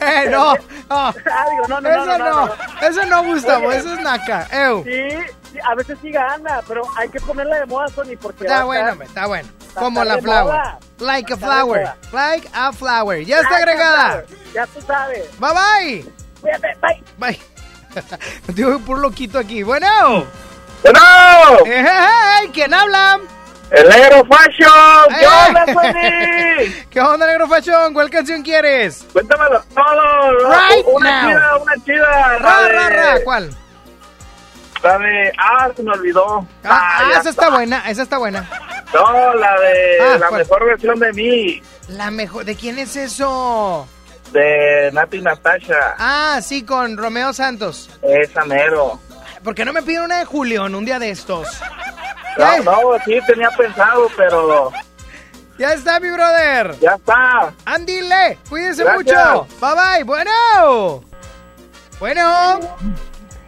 [0.00, 0.60] Eh, no, no.
[0.90, 1.14] Ah,
[1.50, 2.52] digo, no, no, eso no, no, no.
[2.80, 4.46] Eso no, Gustavo, eso es naca.
[4.52, 4.84] Ew.
[4.84, 5.08] Sí,
[5.52, 9.02] sí, a veces sí gana, pero hay que ponerla de moda, Tony, porque Está bueno,
[9.02, 9.48] está bueno.
[9.74, 10.44] Como la flower.
[10.54, 10.78] moda.
[10.98, 11.94] Like a flower.
[12.12, 13.24] Like a flower.
[13.24, 14.24] Ya está agregada.
[14.52, 15.28] Ya tú sabes.
[15.38, 16.12] Bye bye.
[16.40, 17.02] Cuídate, bye.
[17.18, 17.40] Bye.
[18.54, 19.62] Digo, puro loquito aquí.
[19.62, 20.26] Bueno.
[20.82, 21.00] ¡Bueno!
[21.66, 23.18] Eh, hey, ¿Quién habla?
[23.70, 25.08] ¡El negro fashion!
[25.18, 25.28] ¿Qué Eh.
[25.48, 26.74] onda, Tony?
[26.90, 27.92] ¿Qué onda, negro fachón?
[27.92, 29.04] ¿Cuál canción quieres?
[29.12, 30.50] Cuéntamelo todo.
[30.50, 31.30] Right una now.
[31.30, 32.38] chida, una chida.
[32.38, 33.24] Ra, la ra, de- ra.
[33.24, 33.50] ¿Cuál?
[34.82, 35.32] La de...
[35.38, 36.46] Ah, se me olvidó.
[36.64, 38.48] Ah, ah, ya esa está buena, esa está buena.
[38.94, 39.98] No, la de...
[40.00, 40.40] Ah, la ¿cuál?
[40.40, 41.62] mejor versión de mí.
[41.88, 42.44] La mejor.
[42.44, 43.88] ¿De quién es eso?
[44.32, 45.94] De Nati Natasha.
[45.98, 47.90] Ah, sí, con Romeo Santos.
[48.02, 49.00] Esa mero.
[49.42, 51.48] ¿Por qué no me piden una de Julián un día de estos?
[52.38, 54.70] No, no, sí tenía pensado, pero...
[55.58, 56.78] Ya está, mi brother.
[56.80, 57.52] Ya está.
[57.64, 59.04] Andile, cuídense Gracias.
[59.04, 59.46] mucho.
[59.60, 60.04] Bye bye.
[60.04, 61.02] Bueno.
[61.98, 62.60] Bueno.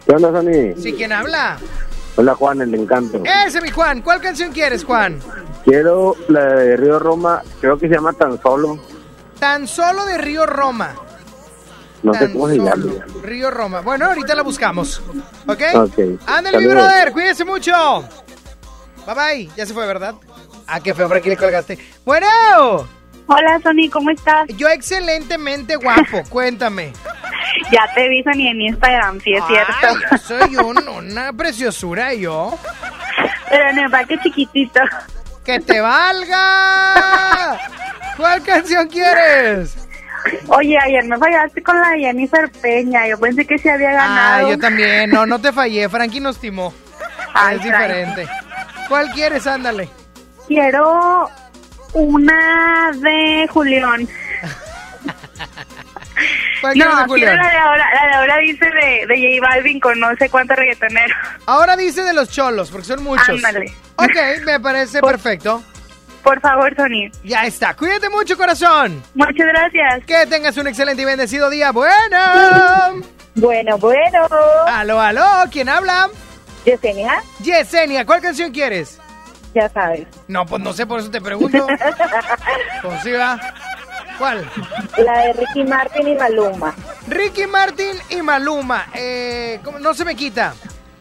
[0.05, 0.81] ¿Qué onda, Sony?
[0.81, 1.57] Sí, ¿quién habla?
[2.17, 3.23] Hola, Juan, el encanto.
[3.45, 4.01] Ese, mi Juan.
[4.01, 5.21] ¿Cuál canción quieres, Juan?
[5.63, 8.77] Quiero la de Río Roma, creo que se llama Tan Solo.
[9.39, 10.93] Tan solo de Río Roma.
[12.03, 13.05] No sé Tan cómo se llama.
[13.23, 13.79] Río Roma.
[13.79, 15.01] Bueno, ahorita la buscamos.
[15.47, 15.61] ¿Ok?
[15.75, 15.99] Ok.
[16.27, 17.13] Ándale, mi brother.
[17.13, 17.71] Cuídense mucho.
[19.05, 19.49] Bye bye.
[19.55, 20.15] Ya se fue, ¿verdad?
[20.67, 21.77] Ah, qué feo, aquí le colgaste.
[22.05, 22.27] Bueno.
[23.27, 24.47] Hola, Sony, ¿cómo estás?
[24.57, 26.23] Yo excelentemente guapo.
[26.29, 26.93] Cuéntame.
[27.71, 29.99] Ya te vi, Sony, en Instagram, sí es Ay, cierto.
[30.11, 32.57] yo soy un- una preciosura yo.
[33.49, 34.79] Pero en el parque chiquitito.
[35.45, 37.57] ¡Que te valga!
[38.17, 39.75] ¿Cuál canción quieres?
[40.47, 43.07] Oye, ayer me fallaste con la de Jennifer Peña.
[43.07, 44.49] Yo pensé que se había Ah, ganado.
[44.51, 45.09] yo también.
[45.09, 45.89] No, no te fallé.
[45.89, 46.73] Frankie nos timó.
[47.33, 48.27] Ay, es diferente.
[48.91, 49.47] ¿Cuál quieres?
[49.47, 49.87] Ándale.
[50.49, 51.29] Quiero
[51.93, 54.05] una de Julián.
[56.59, 57.37] ¿Cuál quieres de No, quiero Julián?
[57.37, 60.57] la de ahora, la de ahora dice de, de J Balvin con no sé cuántos
[60.57, 61.17] reggaetoneros.
[61.45, 63.29] Ahora dice de los cholos, porque son muchos.
[63.29, 63.73] Ándale.
[63.95, 65.63] Ok, me parece perfecto.
[66.21, 67.09] Por favor, Sony.
[67.23, 67.73] Ya está.
[67.73, 69.01] Cuídate mucho, corazón.
[69.15, 70.05] Muchas gracias.
[70.05, 71.71] Que tengas un excelente y bendecido día.
[71.71, 73.01] Bueno.
[73.35, 74.27] Bueno, bueno.
[74.67, 75.25] Aló, aló.
[75.49, 76.09] ¿Quién habla?
[76.65, 77.23] Yesenia.
[77.41, 78.99] Yesenia, ¿cuál canción quieres?
[79.53, 80.07] Ya sabes.
[80.27, 81.67] No, pues no sé, por eso te pregunto.
[82.81, 83.39] Pues sí, va.
[84.17, 84.49] ¿Cuál?
[84.97, 86.73] La de Ricky Martin y Maluma.
[87.07, 88.87] Ricky Martin y Maluma.
[88.95, 89.77] Eh, ¿cómo?
[89.79, 90.53] no se me quita.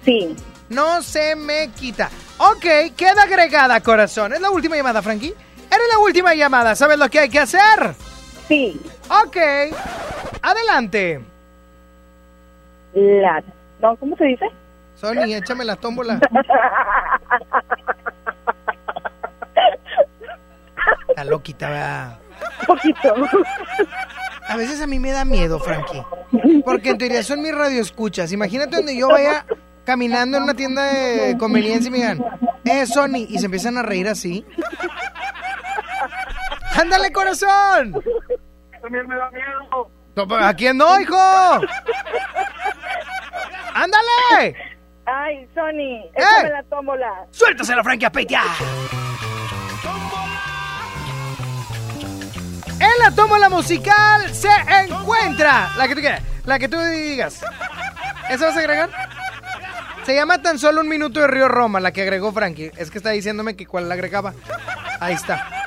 [0.05, 0.37] Sí.
[0.69, 2.11] No se me quita.
[2.39, 4.33] Ok, queda agregada, corazón.
[4.35, 5.35] ¿Es la última llamada, Frankie?
[5.71, 6.75] Eres la última llamada.
[6.75, 7.95] ¿Sabes lo que hay que hacer?
[8.49, 8.81] Sí.
[9.09, 9.37] Ok.
[10.43, 11.21] Adelante.
[12.95, 13.43] La...
[13.81, 14.47] No, ¿cómo se dice?
[15.01, 16.21] Sony, échame la tómbola.
[21.09, 22.19] Está loquita, ¿verdad?
[22.61, 23.15] Un poquito.
[24.47, 26.05] A veces a mí me da miedo, Frankie.
[26.65, 28.31] Porque en teoría son mis radioescuchas.
[28.33, 29.47] Imagínate donde yo vaya
[29.85, 32.23] caminando en una tienda de conveniencia y me digan,
[32.65, 34.45] eh, Sony, y se empiezan a reír así.
[36.79, 38.03] ¡Ándale, corazón!
[38.83, 39.91] También me da miedo.
[40.41, 41.17] ¿A quién no, hijo?
[43.75, 44.80] ¡Ándale!
[45.13, 46.11] Ay, Sony, ¡Eh!
[46.15, 47.27] échame la tómbola.
[47.31, 48.43] ¡Suéltasela, Frankie Apetia!
[52.79, 54.49] En la tómbola musical se
[54.85, 57.43] encuentra la que tú quieras, la que tú digas.
[58.31, 58.91] ¿Esa vas a agregar?
[60.05, 62.71] Se llama tan solo un minuto de Río Roma, la que agregó Frankie.
[62.77, 64.33] Es que está diciéndome que cuál la agregaba.
[65.01, 65.60] Ahí está.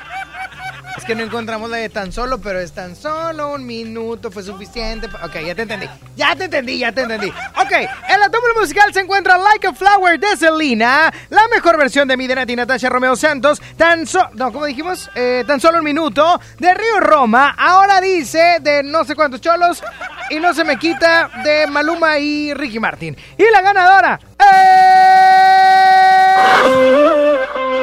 [0.96, 4.42] Es que no encontramos la de tan solo, pero es tan solo un minuto, fue
[4.42, 5.08] suficiente.
[5.22, 5.86] Ok, ya te entendí.
[6.16, 7.28] Ya te entendí, ya te entendí.
[7.28, 8.28] Ok, en la
[8.64, 12.88] musical se encuentra Like a Flower de Selena, la mejor versión de Midenati y Natasha
[12.88, 15.10] Romeo Santos, tan solo, no, ¿cómo dijimos?
[15.14, 19.82] Eh, tan solo un minuto, de Río Roma, ahora dice de no sé cuántos cholos,
[20.30, 23.16] y no se me quita de Maluma y Ricky Martin.
[23.36, 24.20] Y la ganadora.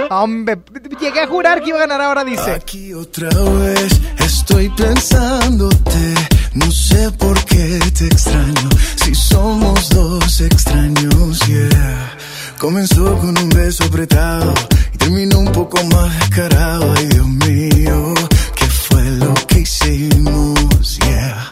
[0.10, 0.60] Hombre,
[1.00, 2.52] llegué a jurar que iba a ganar ahora, dice.
[2.52, 6.14] Aquí otra vez estoy pensándote.
[6.54, 8.70] No sé por qué te extraño.
[8.98, 12.18] Si somos dos extraños, yeah.
[12.60, 14.54] Comenzó con un beso apretado
[14.94, 16.94] y terminó un poco más descarado.
[16.98, 18.14] Ay, Dios mío,
[18.56, 20.98] ¿qué fue lo que hicimos?
[21.08, 21.51] Yeah.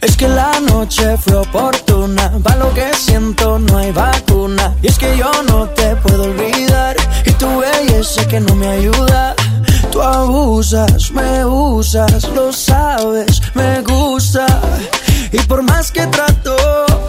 [0.00, 4.76] Es que la noche fue oportuna, para lo que siento no hay vacuna.
[4.80, 9.34] Y es que yo no te puedo olvidar, y tu belleza que no me ayuda.
[9.90, 14.46] Tú abusas, me usas, lo sabes, me gusta.
[15.32, 16.56] Y por más que trato,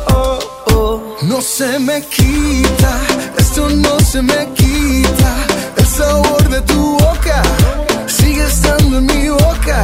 [0.07, 0.39] oh,
[0.73, 2.91] oh, No se me quita,
[3.37, 5.35] esto no se me quita.
[5.77, 7.43] El sabor de tu boca
[8.07, 9.83] sigue estando en mi boca.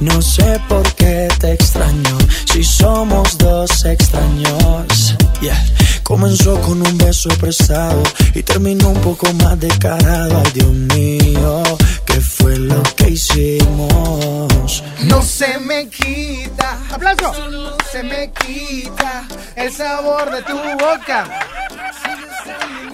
[0.00, 2.18] No sé por qué te extraño.
[2.50, 5.14] Si somos dos extraños.
[5.42, 5.62] Yeah.
[6.02, 8.02] Comenzó con un beso prestado
[8.34, 10.42] y terminó un poco más descarado.
[10.44, 11.62] Ay, Dios mío,
[12.06, 14.82] ¿qué fue lo que hicimos?
[15.04, 16.78] No se me quita.
[16.90, 17.32] ¡Aplauso!
[17.50, 19.24] No se me quita
[19.54, 21.28] el sabor de tu boca.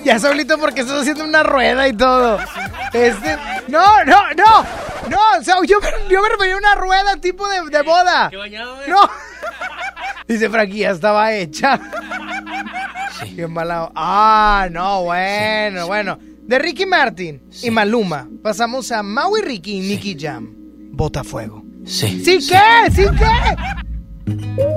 [0.07, 2.38] Ya solito porque estás haciendo una rueda y todo.
[2.92, 3.36] Este.
[3.66, 4.64] No, no, no.
[5.11, 8.30] No, o sea, yo, me- yo me refería a una rueda tipo de, de boda.
[8.88, 9.00] No.
[10.28, 11.80] Dice Frankie, ya estaba hecha.
[13.34, 13.90] Qué mala.
[13.96, 16.18] Ah, no, bueno, bueno.
[16.42, 20.54] De Ricky Martin y Maluma, pasamos a Maui Ricky y Nicky Jam.
[20.92, 21.64] Botafuego.
[21.84, 22.22] Sí.
[22.24, 22.90] ¿Sí qué?
[22.92, 24.76] ¿Sí qué?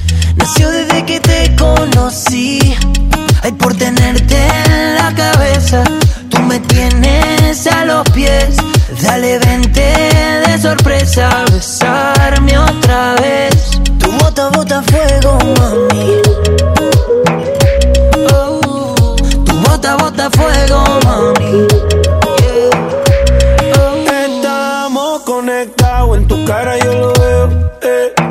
[0.35, 2.59] Nació desde que te conocí.
[3.43, 5.83] Ay, por tenerte en la cabeza.
[6.29, 8.55] Tú me tienes a los pies.
[9.01, 9.81] Dale, vente
[10.47, 11.29] de sorpresa.
[11.51, 13.71] Besarme otra vez.
[13.99, 16.21] Tu bota, bota fuego, mami.
[18.33, 19.15] Oh,
[19.45, 21.67] tu bota, bota fuego, mami.
[24.25, 27.71] Estamos conectados, en tu cara yo lo veo.
[27.81, 28.13] eh,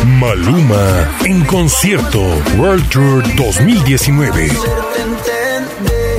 [0.05, 2.21] Maluma en concierto
[2.59, 4.49] World Tour 2019.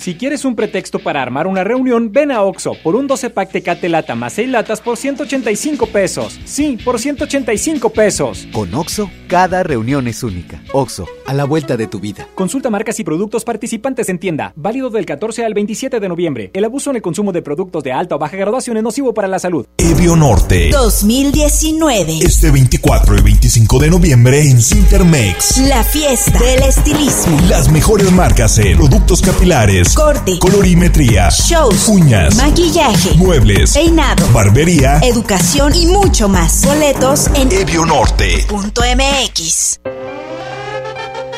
[0.00, 3.52] Si quieres un pretexto para armar una reunión, ven a Oxo por un 12 pack
[3.52, 6.40] Tecate Lata más 6 latas por 185 pesos.
[6.46, 8.48] Sí, por 185 pesos.
[8.50, 10.62] Con Oxo, cada reunión es única.
[10.72, 12.26] Oxo, a la vuelta de tu vida.
[12.34, 14.54] Consulta marcas y productos participantes en tienda.
[14.56, 16.50] Válido del 14 al 27 de noviembre.
[16.54, 19.28] El abuso en el consumo de productos de alta o baja graduación es nocivo para
[19.28, 19.66] la salud.
[19.76, 20.70] Evio Norte.
[20.70, 22.20] 2019.
[22.22, 25.58] Este 24 y 25 de noviembre en Cintermex.
[25.68, 27.38] La fiesta del estilismo.
[27.50, 35.74] Las mejores marcas en productos capilares corte, colorimetría, shows, uñas, maquillaje, muebles, peinado, barbería, educación
[35.74, 36.64] y mucho más.
[36.64, 39.80] Boletos en evionorte.mx.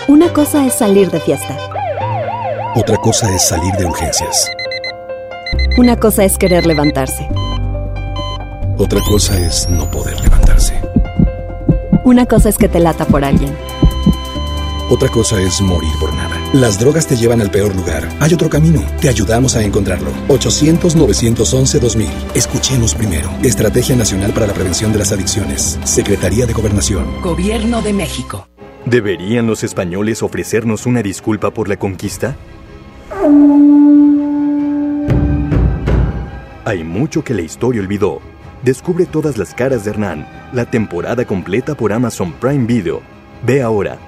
[0.08, 1.56] Una cosa es salir de fiesta.
[2.74, 4.50] Otra cosa es salir de urgencias.
[5.76, 7.28] Una cosa es querer levantarse.
[8.78, 10.80] Otra cosa es no poder levantarse.
[12.04, 13.56] Una cosa es que te lata por alguien.
[14.90, 16.36] Otra cosa es morir por nada.
[16.52, 18.06] Las drogas te llevan al peor lugar.
[18.20, 18.84] Hay otro camino.
[19.00, 20.10] Te ayudamos a encontrarlo.
[20.28, 22.10] 800-911-2000.
[22.34, 23.30] Escuchemos primero.
[23.42, 25.78] Estrategia Nacional para la Prevención de las Adicciones.
[25.84, 27.22] Secretaría de Gobernación.
[27.22, 28.46] Gobierno de México.
[28.84, 32.36] ¿Deberían los españoles ofrecernos una disculpa por la conquista?
[36.66, 38.20] Hay mucho que la historia olvidó.
[38.62, 43.00] Descubre todas las caras de Hernán, la temporada completa por Amazon Prime Video.
[43.42, 43.98] Ve ahora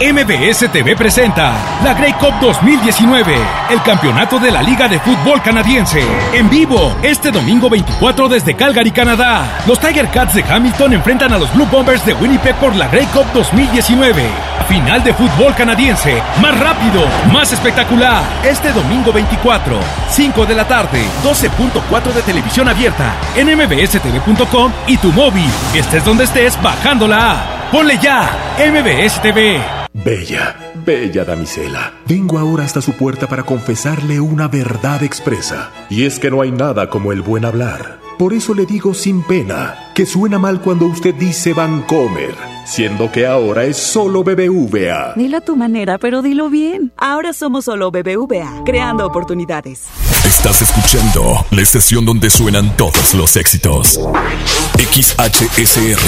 [0.00, 3.36] MBS TV presenta la Grey Cup 2019,
[3.70, 6.02] el campeonato de la Liga de Fútbol Canadiense.
[6.32, 9.60] En vivo, este domingo 24 desde Calgary, Canadá.
[9.68, 13.06] Los Tiger Cats de Hamilton enfrentan a los Blue Bombers de Winnipeg por la Grey
[13.06, 14.24] Cup 2019.
[14.68, 18.24] Final de fútbol canadiense, más rápido, más espectacular.
[18.42, 19.78] Este domingo 24,
[20.10, 25.50] 5 de la tarde, 12.4 de televisión abierta, en mbstv.com y tu móvil.
[25.72, 27.70] Estés donde estés, bajando la app.
[27.70, 28.28] Ponle ya,
[28.58, 29.83] MBS TV.
[29.96, 35.70] Bella, bella damisela, vengo ahora hasta su puerta para confesarle una verdad expresa.
[35.88, 38.00] Y es que no hay nada como el buen hablar.
[38.18, 42.34] Por eso le digo sin pena que suena mal cuando usted dice Vancomer,
[42.66, 45.14] siendo que ahora es solo BBVA.
[45.14, 46.92] Dilo a tu manera, pero dilo bien.
[46.96, 49.84] Ahora somos solo BBVA, creando oportunidades.
[50.24, 54.00] Estás escuchando la estación donde suenan todos los éxitos.
[54.76, 56.00] XHSR.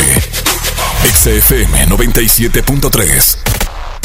[1.07, 3.56] XFM 97.3.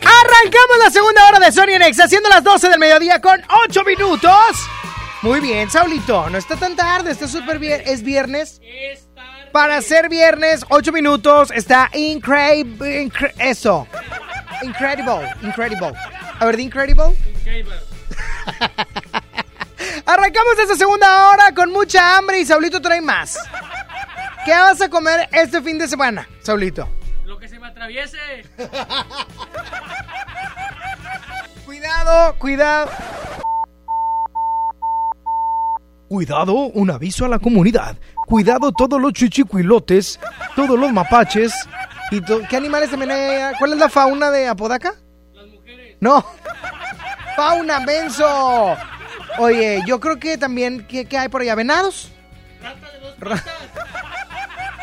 [0.00, 4.56] Arrancamos la segunda hora de Sony Nexa, haciendo las 12 del mediodía con 8 minutos.
[5.22, 7.82] Muy bien, Saulito, no está tan tarde, está súper bien.
[7.84, 8.60] ¿Es viernes?
[9.52, 13.02] Para ser viernes, 8 minutos, está increíble.
[13.02, 13.86] Incre eso.
[14.62, 15.92] Incredible, incredible.
[16.38, 17.04] A ver, ¿de incredible?
[20.06, 23.38] Arrancamos esta segunda hora con mucha hambre y Saulito trae más.
[24.44, 26.88] ¿Qué vas a comer este fin de semana, Saulito?
[27.38, 28.18] Lo que se me atraviese.
[31.64, 32.90] cuidado, cuidado.
[36.08, 37.96] Cuidado, un aviso a la comunidad.
[38.26, 40.18] Cuidado todos los chichicuilotes,
[40.56, 41.54] todos los mapaches.
[42.10, 43.54] ¿Y ¿Qué animales también hay?
[43.56, 44.94] ¿Cuál es la fauna de Apodaca?
[45.32, 45.96] Las mujeres.
[46.00, 46.26] No.
[47.36, 48.76] Fauna, menso.
[49.38, 51.54] Oye, yo creo que también, ¿qué, qué hay por allá?
[51.54, 52.10] ¿Venados?
[52.60, 53.44] Rata de dos patas.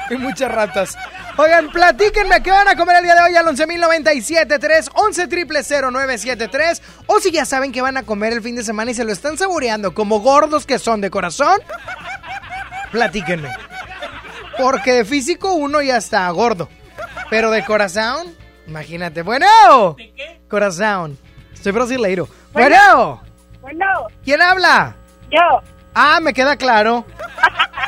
[0.10, 0.96] Hay muchas ratas.
[1.38, 6.82] Oigan, platíquenme qué van a comer el día de hoy al 11.097.3, 11.000.973.
[7.08, 9.12] O si ya saben que van a comer el fin de semana y se lo
[9.12, 11.60] están saboreando como gordos que son de corazón,
[12.92, 13.50] platíquenme.
[14.58, 16.70] Porque de físico uno ya está gordo.
[17.30, 18.34] Pero de corazón,
[18.66, 19.22] imagínate.
[19.22, 19.96] Bueno.
[19.98, 20.40] ¿De qué?
[20.50, 21.18] Corazón.
[21.62, 22.30] Soy brasileiro.
[22.54, 23.22] Bueno.
[23.60, 24.08] Bueno.
[24.24, 24.96] ¿Quién habla?
[25.30, 25.62] Yo.
[25.94, 27.06] Ah, me queda claro.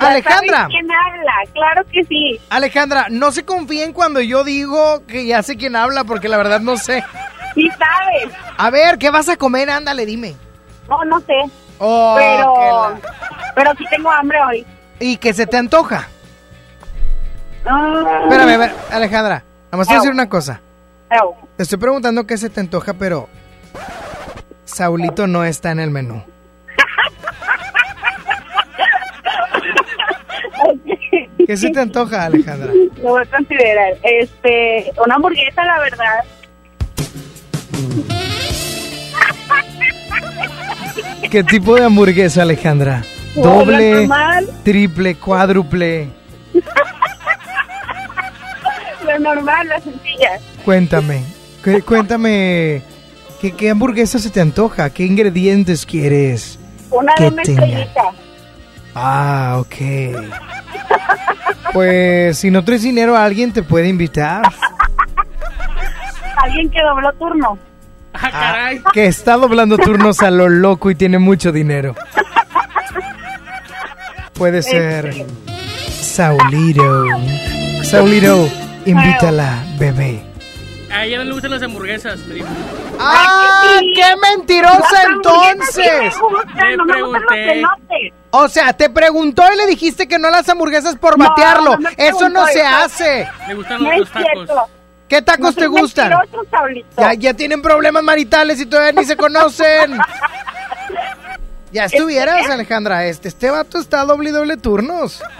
[0.00, 0.66] ¿Ya Alejandra.
[0.68, 1.32] ¿Quién habla?
[1.52, 2.40] Claro que sí.
[2.50, 6.60] Alejandra, no se confíen cuando yo digo que ya sé quién habla, porque la verdad
[6.60, 7.02] no sé.
[7.54, 8.32] Sí sabes.
[8.56, 9.68] A ver, ¿qué vas a comer?
[9.70, 10.36] Ándale, dime.
[10.88, 11.34] No, no sé.
[11.78, 14.66] Oh, pero, la- pero sí tengo hambre hoy.
[15.00, 16.08] ¿Y que se te antoja?
[17.66, 19.44] Ah, Espérame, a ver, Alejandra.
[19.72, 20.60] Voy a decir una cosa.
[21.56, 23.28] Te estoy preguntando qué se te antoja, pero
[24.64, 26.22] Saulito no está en el menú.
[31.50, 32.72] ¿Qué se te antoja, Alejandra?
[33.02, 33.94] Lo voy a considerar.
[34.04, 36.20] Este, una hamburguesa, la verdad.
[41.28, 43.02] ¿Qué tipo de hamburguesa, Alejandra?
[43.34, 44.08] ¿Doble,
[44.62, 46.08] triple, cuádruple?
[49.04, 50.38] Lo normal, la sencilla.
[50.64, 51.22] Cuéntame,
[51.64, 52.82] cu- cuéntame,
[53.40, 54.88] ¿qué, ¿qué hamburguesa se te antoja?
[54.90, 56.60] ¿Qué ingredientes quieres?
[56.90, 58.02] Una de una estrellita.
[58.94, 59.74] Ah, ok.
[61.72, 64.42] Pues si no traes dinero, alguien te puede invitar.
[66.42, 67.58] Alguien que dobló turno.
[68.12, 71.94] Ah, Que está doblando turnos a lo loco y tiene mucho dinero.
[74.34, 75.26] Puede ser
[75.88, 77.04] Saulito.
[77.82, 78.48] Saulito,
[78.86, 80.22] invítala, bebé.
[80.90, 82.48] A ella no le gustan las hamburguesas, me dijo.
[82.98, 83.78] ¡Ah!
[83.94, 86.14] ¡Qué mentirosa entonces!
[86.56, 87.62] Me pregunté.
[88.32, 91.76] O sea, te preguntó y le dijiste que no las hamburguesas por No, batearlo.
[91.78, 92.68] no Eso no se eso.
[92.76, 93.28] hace.
[93.48, 94.32] Me gustan No los, es los tacos.
[94.34, 94.68] cierto.
[95.08, 96.12] ¿Qué tacos No te gustan?
[96.96, 99.98] Ya, ya tienen problemas maritales y todavía ni se conocen.
[101.72, 103.06] Ya estuvieras, Alejandra.
[103.06, 105.22] Este, este vato está doble y doble turnos.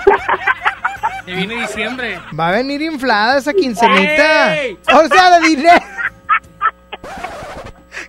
[1.26, 2.20] Que viene diciembre.
[2.38, 4.54] Va a venir inflada esa quincenita.
[4.94, 5.84] O sea, de dinero.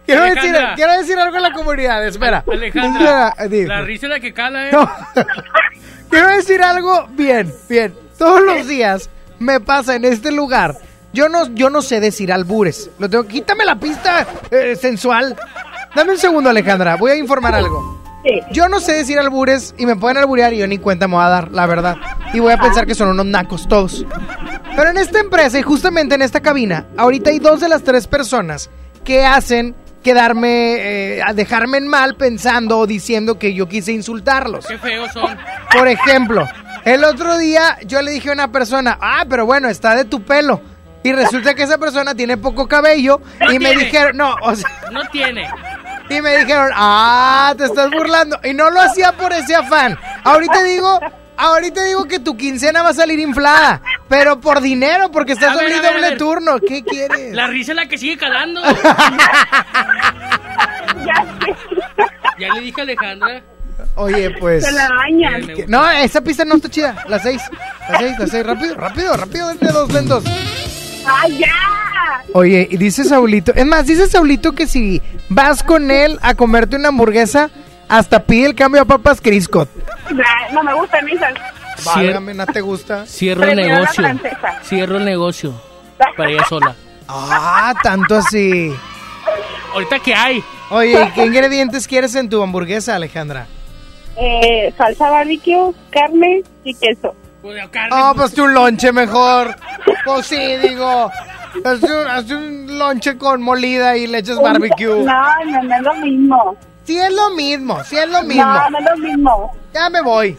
[0.05, 2.05] Quiero decir, quiero decir algo a la comunidad.
[2.05, 2.43] Espera.
[2.51, 4.71] Alejandra, la risa es la que cala, ¿eh?
[4.71, 4.89] No.
[6.09, 7.93] Quiero decir algo bien, bien.
[8.17, 10.75] Todos los días me pasa en este lugar.
[11.13, 12.89] Yo no, yo no sé decir albures.
[12.99, 15.35] Lo tengo, quítame la pista eh, sensual.
[15.95, 16.95] Dame un segundo, Alejandra.
[16.95, 18.01] Voy a informar algo.
[18.51, 21.23] Yo no sé decir albures y me pueden alburear y yo ni cuenta me voy
[21.23, 21.97] a dar, la verdad.
[22.33, 24.05] Y voy a pensar que son unos nacos todos.
[24.75, 28.07] Pero en esta empresa y justamente en esta cabina, ahorita hay dos de las tres
[28.07, 28.69] personas
[29.03, 30.75] que hacen quedarme,
[31.17, 34.65] eh, a dejarme en mal pensando o diciendo que yo quise insultarlos.
[34.65, 35.37] Qué feos son.
[35.71, 36.47] Por ejemplo,
[36.85, 40.23] el otro día yo le dije a una persona, ah, pero bueno, está de tu
[40.23, 40.61] pelo.
[41.03, 44.69] Y resulta que esa persona tiene poco cabello No y me dijeron, no, o sea,
[44.91, 45.49] No tiene.
[46.09, 48.39] y me dijeron, ah, te estás burlando.
[48.43, 49.97] Y no lo hacía por ese afán.
[50.23, 50.99] Ahorita digo,
[51.41, 55.69] ahorita digo que tu quincena va a salir inflada, pero por dinero, porque estás ver,
[55.73, 56.59] doble doble turno.
[56.59, 57.33] ¿Qué quieres?
[57.33, 58.61] La risa es la que sigue calando.
[62.39, 63.41] ya le dije a Alejandra.
[63.95, 64.65] Oye, pues.
[64.65, 65.47] Se la bañan.
[65.47, 67.03] que- No, esa pista no está chida.
[67.07, 67.41] Las seis.
[67.89, 68.45] Las seis, las seis.
[68.45, 69.47] Rápido, rápido, rápido.
[69.53, 70.23] Denle dos lentos.
[71.05, 71.47] ¡Ay, ya!
[72.33, 73.51] Oye, y dice Saulito.
[73.55, 77.49] Es más, dice Saulito que si vas con él a comerte una hamburguesa,
[77.91, 79.69] hasta pide el cambio a papas Criscot.
[80.09, 81.33] Ya, No me gustan esas.
[81.85, 83.05] Válgame, ¿no te gusta?
[83.05, 84.03] Cierro el Prefiero la negocio.
[84.03, 84.59] francesa.
[84.63, 85.53] Cierro el negocio.
[86.17, 86.75] Para ella sola.
[87.07, 88.73] Ah, tanto así.
[89.73, 90.43] Ahorita que hay.
[90.69, 93.47] Oye, ¿y ¿qué ingredientes quieres en tu hamburguesa, Alejandra?
[94.17, 97.13] Eh, salsa barbecue, carne y queso.
[97.91, 99.55] Ah, pues un lonche mejor.
[100.05, 101.11] Pues sí, digo.
[101.65, 105.03] Hazte un, un lonche con molida y le echas barbecue.
[105.03, 106.55] No, no, no es lo mismo.
[106.91, 108.43] Sí es lo mismo, sí es lo mismo.
[108.43, 109.55] No, no es lo mismo.
[109.73, 110.37] Ya me voy.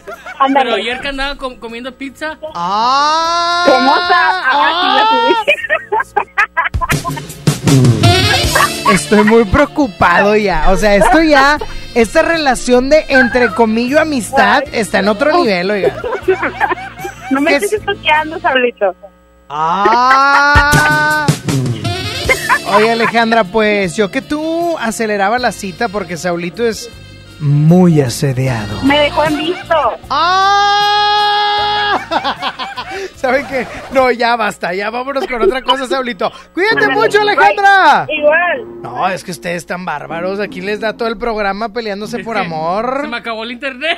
[0.53, 2.37] Pero ayer que andaba com- comiendo pizza.
[2.53, 3.63] ¡Ah!
[3.65, 4.43] ¿Cómo está?
[4.51, 5.33] Ah, subí.
[8.93, 10.65] Estoy muy preocupado ya.
[10.69, 11.57] O sea, esto ya,
[11.95, 15.95] esta relación de entre comillas amistad está en otro nivel, oiga.
[17.31, 18.93] No me ¿Qué estés estoqueando, Saulito.
[19.49, 21.25] Ah.
[22.75, 26.89] Oye, Alejandra, pues yo que tú aceleraba la cita porque Saulito es
[27.39, 28.81] muy asediado.
[28.83, 29.75] Me dejó en visto.
[30.09, 31.99] ¡Ah!
[33.15, 33.67] ¿Saben qué?
[33.91, 36.31] No, ya basta, ya vámonos con otra cosa, Saulito.
[36.53, 38.07] Cuídate mucho, Alejandra.
[38.09, 38.81] Igual.
[38.81, 40.39] No, es que ustedes están bárbaros.
[40.39, 43.01] Aquí les da todo el programa peleándose por amor.
[43.01, 43.97] Se me acabó el internet.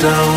[0.00, 0.27] down,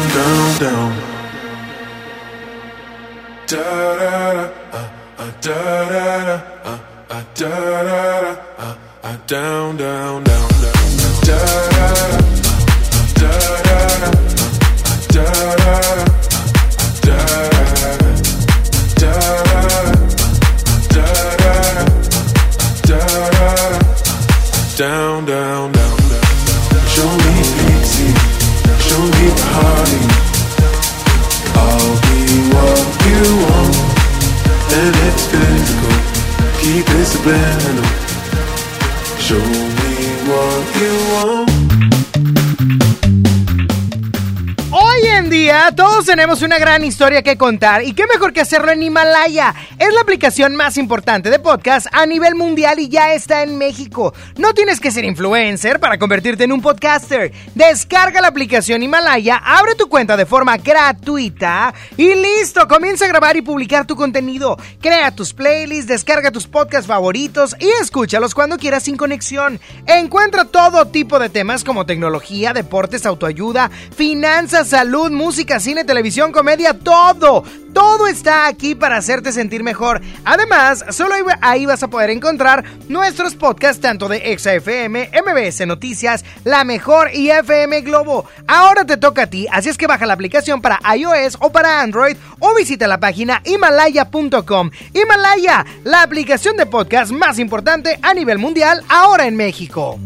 [46.61, 49.53] gran historia que contar y qué mejor que hacerlo en Himalaya.
[49.91, 54.13] Es la aplicación más importante de podcast a nivel mundial y ya está en México.
[54.37, 57.33] No tienes que ser influencer para convertirte en un podcaster.
[57.55, 63.35] Descarga la aplicación Himalaya, abre tu cuenta de forma gratuita y listo, comienza a grabar
[63.35, 64.57] y publicar tu contenido.
[64.79, 69.59] Crea tus playlists, descarga tus podcasts favoritos y escúchalos cuando quieras sin conexión.
[69.87, 76.79] Encuentra todo tipo de temas como tecnología, deportes, autoayuda, finanzas, salud, música, cine, televisión, comedia,
[76.79, 77.43] todo.
[77.73, 79.80] Todo está aquí para hacerte sentir mejor.
[80.25, 86.63] Además, solo ahí- vas a poder encontrar nuestros podcasts tanto de ExaFM, MBS Noticias, La
[86.63, 88.25] Mejor y FM Globo.
[88.47, 91.81] Ahora te toca a ti, así es que baja la aplicación para iOS o para
[91.81, 94.71] Android o visita la página himalaya.com.
[94.93, 99.99] Himalaya, la aplicación de podcast más importante a nivel mundial ahora en México.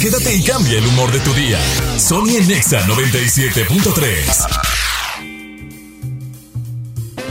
[0.00, 1.58] Quédate y cambia el humor de tu día.
[1.98, 4.89] Sony en Nexa 97.3.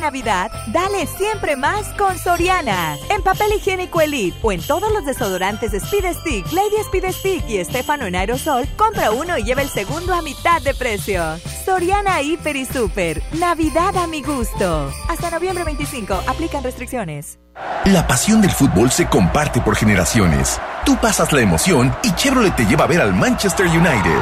[0.00, 2.96] Navidad, dale siempre más con Soriana.
[3.10, 7.58] En papel higiénico Elite o en todos los desodorantes Speed Stick, Lady Speed Stick y
[7.58, 11.22] Estefano en aerosol, compra uno y lleva el segundo a mitad de precio.
[11.64, 13.22] Soriana Hiper y Super.
[13.32, 14.92] Navidad a mi gusto.
[15.08, 16.14] Hasta noviembre 25.
[16.26, 17.38] Aplican restricciones.
[17.84, 20.60] La pasión del fútbol se comparte por generaciones.
[20.84, 24.18] Tú pasas la emoción y Chevrolet te lleva a ver al Manchester United.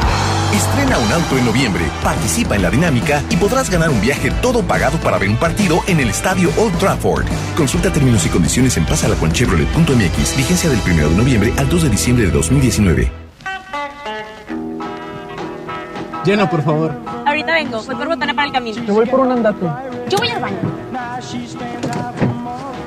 [0.52, 4.62] Estrena un auto en noviembre, participa en la dinámica y podrás ganar un viaje todo
[4.62, 7.24] pagado para ver un partido en el estadio Old Trafford.
[7.56, 10.36] Consulta términos y condiciones en pasalaconchevrolet.mx.
[10.36, 13.12] Vigencia del 1 de noviembre al 2 de diciembre de 2019.
[16.24, 16.92] Lleno, por favor.
[17.26, 18.82] Ahorita vengo, voy por botana para el camino.
[18.84, 19.66] Yo voy por un andate.
[20.08, 20.58] Yo voy al baño.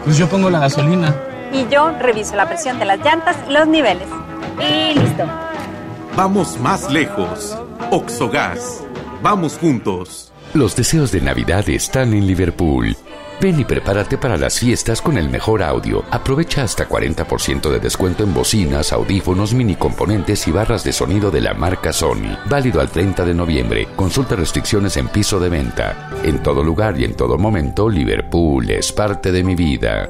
[0.03, 1.15] Pues yo pongo la gasolina.
[1.53, 4.07] Y yo reviso la presión de las llantas y los niveles.
[4.59, 5.23] Y listo.
[6.15, 7.57] Vamos más lejos.
[7.89, 8.83] Oxogas.
[9.21, 10.33] Vamos juntos.
[10.55, 12.95] Los deseos de Navidad están en Liverpool.
[13.41, 16.05] Ven y prepárate para las fiestas con el mejor audio.
[16.11, 21.41] Aprovecha hasta 40% de descuento en bocinas, audífonos, mini componentes y barras de sonido de
[21.41, 22.37] la marca Sony.
[22.49, 23.87] Válido al 30 de noviembre.
[23.97, 26.09] Consulta restricciones en piso de venta.
[26.23, 30.09] En todo lugar y en todo momento, Liverpool es parte de mi vida.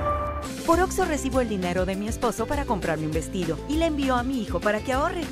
[0.71, 4.15] Por Oxo recibo el dinero de mi esposo para comprarme un vestido y le envío
[4.15, 5.23] a mi hijo para que ahorre.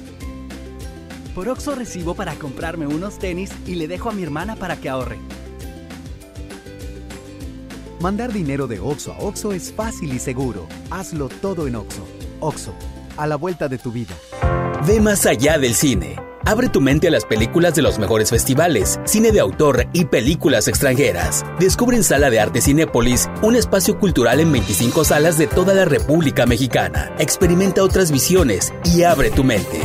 [1.34, 4.90] Por Oxo recibo para comprarme unos tenis y le dejo a mi hermana para que
[4.90, 5.18] ahorre.
[8.02, 10.68] Mandar dinero de Oxo a Oxo es fácil y seguro.
[10.92, 12.06] Hazlo todo en Oxo.
[12.42, 12.74] Oxo,
[13.16, 14.16] a la vuelta de tu vida.
[14.86, 16.29] Ve más allá del cine.
[16.46, 20.68] Abre tu mente a las películas de los mejores festivales, cine de autor y películas
[20.68, 21.46] extranjeras.
[21.60, 25.86] Descubre en Sala de Arte Cinépolis un espacio cultural en 25 salas de toda la
[25.86, 27.14] República Mexicana.
[27.20, 29.82] Experimenta otras visiones y abre tu mente.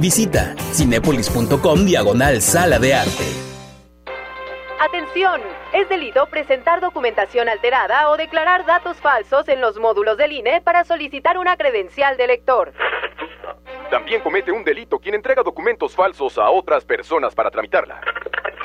[0.00, 3.26] Visita cinépolis.com diagonal Sala de Arte.
[4.80, 5.42] Atención,
[5.74, 10.84] es delito presentar documentación alterada o declarar datos falsos en los módulos del INE para
[10.84, 12.72] solicitar una credencial de lector.
[13.90, 18.00] También comete un delito quien entrega documentos falsos a otras personas para tramitarla.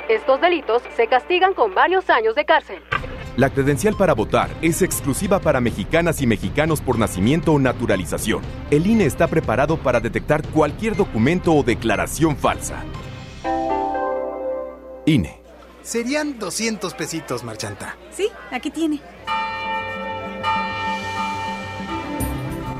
[0.08, 2.84] Estos delitos se castigan con varios años de cárcel.
[3.36, 8.44] La credencial para votar es exclusiva para mexicanas y mexicanos por nacimiento o naturalización.
[8.70, 12.84] El INE está preparado para detectar cualquier documento o declaración falsa.
[15.06, 15.42] INE.
[15.82, 17.98] Serían 200 pesitos, Marchanta.
[18.12, 19.02] Sí, aquí tiene.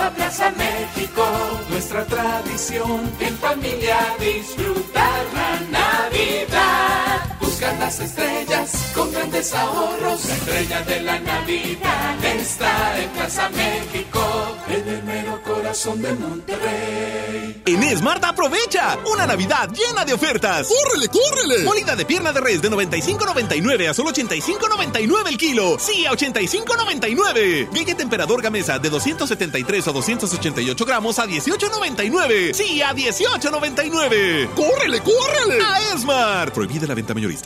[0.00, 1.24] a Plaza México.
[1.70, 7.39] Nuestra tradición en familia disfrutar la Navidad.
[7.60, 10.24] Las estrellas con grandes ahorros.
[10.24, 14.56] La estrella de la Navidad está en Plaza México.
[14.66, 17.62] En el mero corazón de Monterrey.
[17.66, 20.68] En Smart aprovecha una Navidad llena de ofertas.
[20.68, 21.64] ¡Córrele, córrele!
[21.64, 25.76] Molida de pierna de res de 95.99 a solo 85.99 el kilo.
[25.78, 27.68] Sí, a 85.99.
[27.72, 32.54] Galleta temperador gamesa de 273 a 288 gramos a 18.99.
[32.54, 34.48] Sí, a 18.99.
[34.54, 35.62] ¡Córrele, córrele!
[35.62, 36.54] A Smart.
[36.54, 37.12] Prohibida la venta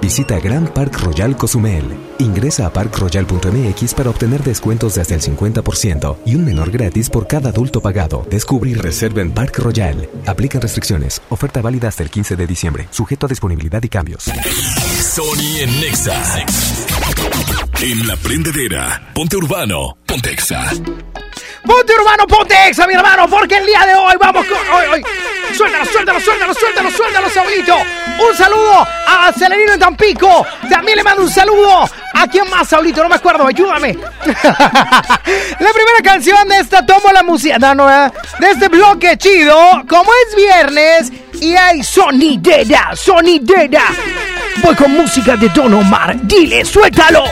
[0.00, 1.84] Visita Grand Park Royal Cozumel.
[2.18, 7.26] Ingresa a parkroyal.mx para obtener descuentos de hasta el 50% y un menor gratis por
[7.26, 8.26] cada adulto pagado.
[8.30, 10.08] Descubre y reserva en Park Royal.
[10.26, 11.20] Aplican restricciones.
[11.28, 12.88] Oferta válida hasta el 15 de diciembre.
[12.90, 14.24] Sujeto a disponibilidad y cambios.
[14.24, 16.46] Sony en Nexa.
[17.82, 19.12] En la prendedera.
[19.14, 19.98] Ponte urbano.
[20.06, 20.70] Ponte Exa.
[21.64, 24.58] Ponte urbano, ponte exa, mi hermano, porque el día de hoy vamos con.
[24.74, 25.02] Hoy, hoy.
[25.54, 27.74] Suéltalo, suéltalo, suéltalo, suéltalo, suéltalo, Saulito.
[28.28, 30.46] Un saludo a Celerino en Tampico.
[30.68, 31.88] También le mando un saludo.
[32.14, 33.02] ¿A quién más, Saulito?
[33.02, 33.96] No me acuerdo, ayúdame.
[34.26, 37.58] la primera canción de esta tomo la música.
[37.74, 39.56] No, eh, de este bloque chido.
[39.88, 43.84] Como es viernes y hay sonidera, sonidera.
[44.62, 46.14] Voy con música de Don Omar.
[46.22, 47.24] Dile, suéltalo.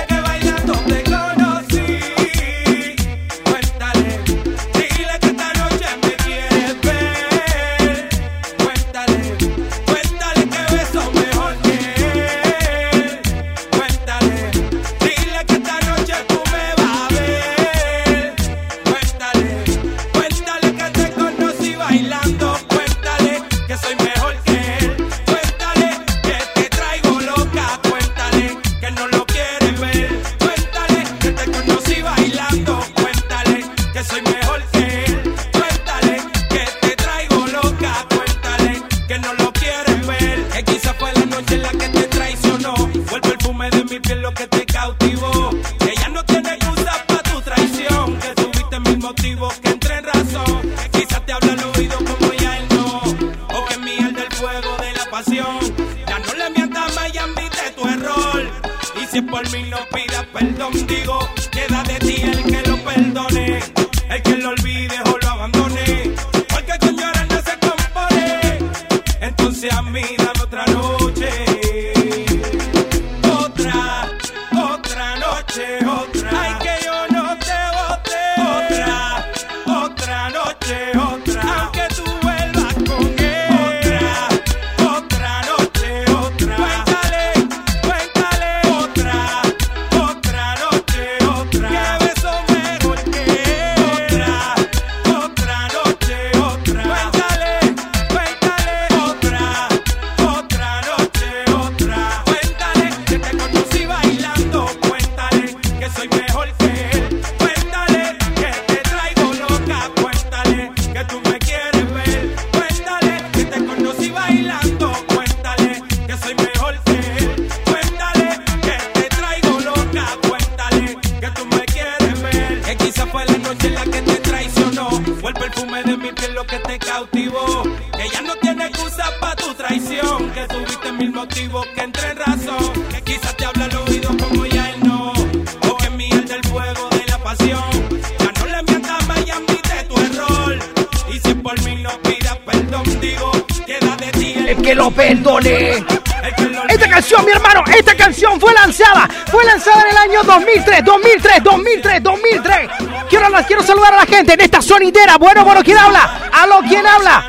[155.19, 156.31] Bueno, bueno, ¿quién habla?
[156.33, 156.61] ¿Aló?
[156.69, 157.25] ¿Quién habla?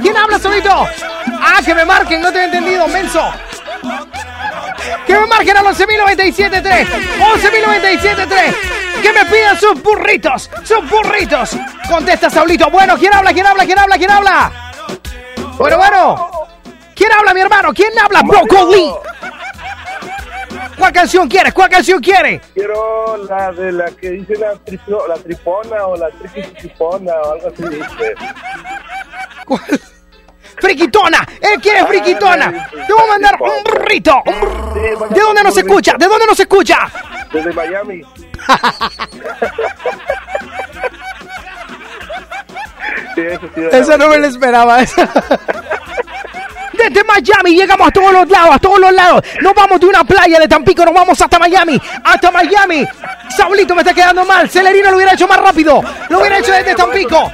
[0.00, 0.86] ¿Quién habla solito?
[1.40, 3.32] Ah, que me marquen, no te he entendido, menso.
[5.06, 6.86] Que me marquen al 11.097.3
[7.18, 8.54] 11.097.3
[9.00, 11.56] Que me pidan sus burritos Sus burritos
[11.88, 13.32] Contesta Saulito Bueno, ¿quién habla?
[13.32, 13.64] ¿quién habla?
[13.64, 13.96] ¿quién habla?
[13.96, 14.52] ¿quién habla?
[15.56, 16.30] Bueno, bueno
[16.96, 17.72] ¿Quién habla, mi hermano?
[17.72, 18.22] ¿quién habla?
[18.22, 18.92] Broccoli
[20.82, 21.54] ¿Cuál canción quieres?
[21.54, 22.40] ¿Cuál canción quieres?
[22.54, 27.46] Quiero la de la que dice la, tripo- la tripona o la triquitipona o algo
[27.50, 28.14] así dice.
[29.46, 29.62] ¿Cuál?
[30.60, 32.68] Friquitona, él quiere friquitona.
[32.84, 34.22] Te voy a mandar un burrito.
[35.14, 35.92] ¿De dónde nos escucha?
[35.96, 36.78] ¿De dónde nos escucha?
[37.32, 38.02] Desde Miami.
[43.14, 44.78] Sí, eso sí, Esa no me la esperaba.
[46.82, 49.22] Desde Miami llegamos a todos los lados, a todos los lados.
[49.40, 52.84] Nos vamos de una playa de Tampico, nos vamos hasta Miami, hasta Miami.
[53.36, 54.48] Saulito me está quedando mal.
[54.50, 55.80] Celerino lo hubiera hecho más rápido.
[56.08, 57.30] Lo hubiera hecho desde Tampico.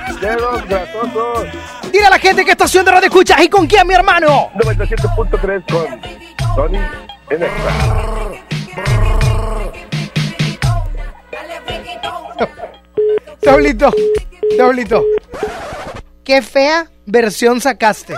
[1.90, 4.50] Dile a la gente qué estación de radio escuchas y con quién, mi hermano.
[4.54, 6.00] 97.3 con
[6.54, 6.78] Tony
[7.30, 7.46] en.
[13.42, 13.90] Saulito,
[14.56, 15.04] Saulito.
[16.22, 18.14] Qué fea versión sacaste.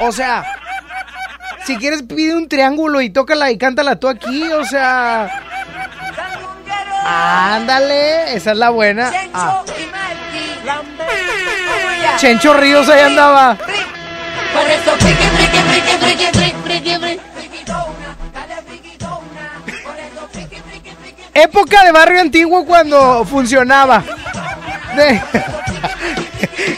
[0.00, 0.44] O sea,
[1.66, 5.42] si quieres pide un triángulo y tócala y cántala tú aquí, o sea...
[7.08, 9.12] Ándale, esa es la buena.
[9.32, 9.62] Ah.
[12.16, 13.56] Chencho Ríos ahí andaba.
[21.34, 24.02] Época de barrio antiguo cuando funcionaba.
[24.96, 25.20] De-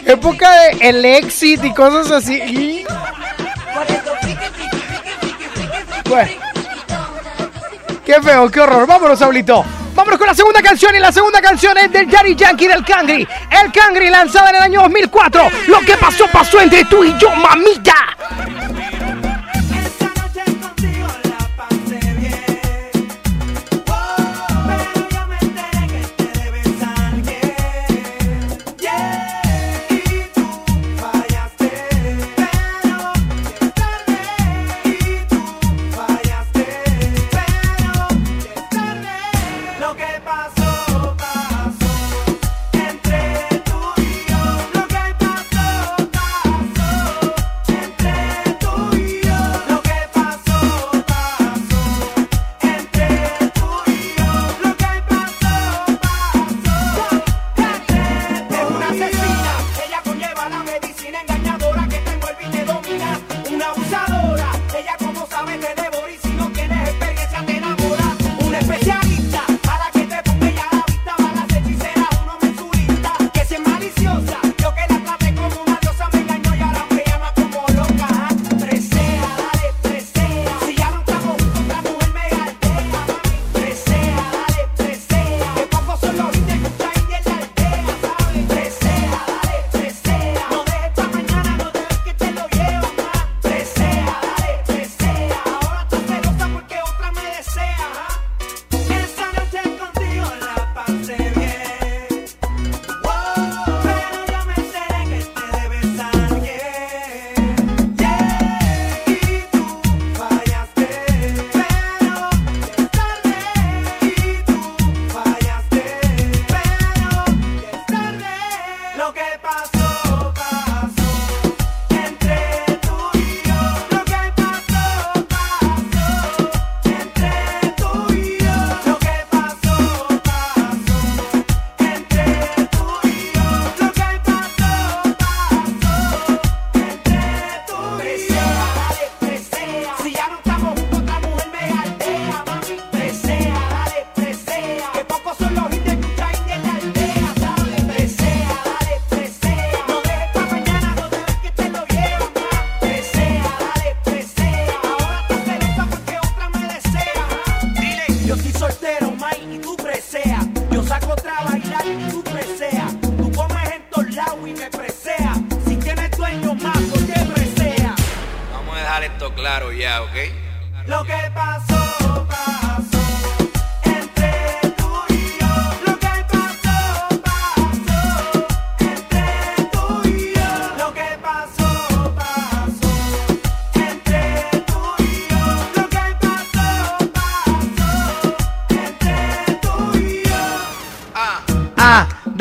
[0.12, 2.84] época de el exit y cosas así.
[6.08, 6.30] Bueno.
[8.04, 8.86] Qué feo, qué horror.
[8.86, 9.64] Vámonos, Saulito.
[9.94, 13.28] Vámonos con la segunda canción y la segunda canción es del Daddy Yankee del Cangri.
[13.50, 15.50] El Cangri lanzada en el año 2004.
[15.66, 17.94] Lo que pasó, pasó entre tú y yo, mamita.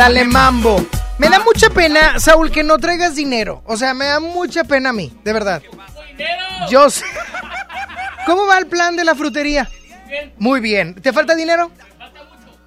[0.08, 0.88] Dale mambo.
[1.18, 3.62] Me da mucha pena, Saúl, que no traigas dinero.
[3.66, 5.62] O sea, me da mucha pena a mí, de verdad.
[6.70, 7.04] Yo sé.
[8.26, 9.70] ¿Cómo va el plan de la frutería?
[10.38, 10.96] Muy bien.
[10.96, 11.72] ¿Te falta dinero?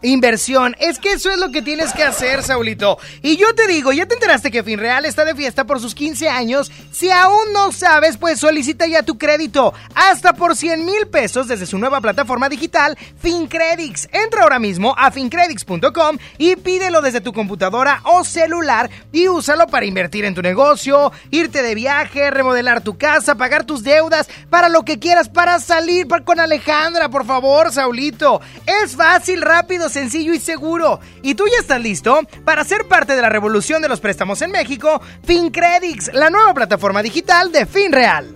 [0.03, 2.99] Inversión, es que eso es lo que tienes que hacer, Saulito.
[3.23, 6.29] Y yo te digo, ¿ya te enteraste que Finreal está de fiesta por sus 15
[6.31, 6.73] años?
[6.91, 9.75] Si aún no sabes, pues solicita ya tu crédito.
[9.95, 14.09] Hasta por 100 mil pesos desde su nueva plataforma digital, FinCredits.
[14.13, 19.85] Entra ahora mismo a fincredits.com y pídelo desde tu computadora o celular y úsalo para
[19.85, 24.83] invertir en tu negocio, irte de viaje, remodelar tu casa, pagar tus deudas, para lo
[24.85, 28.41] que quieras, para salir con Alejandra, por favor, Saulito.
[28.83, 31.01] Es fácil, rápido sencillo y seguro.
[31.23, 32.21] ¿Y tú ya estás listo?
[32.45, 37.03] Para ser parte de la revolución de los préstamos en México, FinCredits, la nueva plataforma
[37.03, 38.35] digital de FinReal.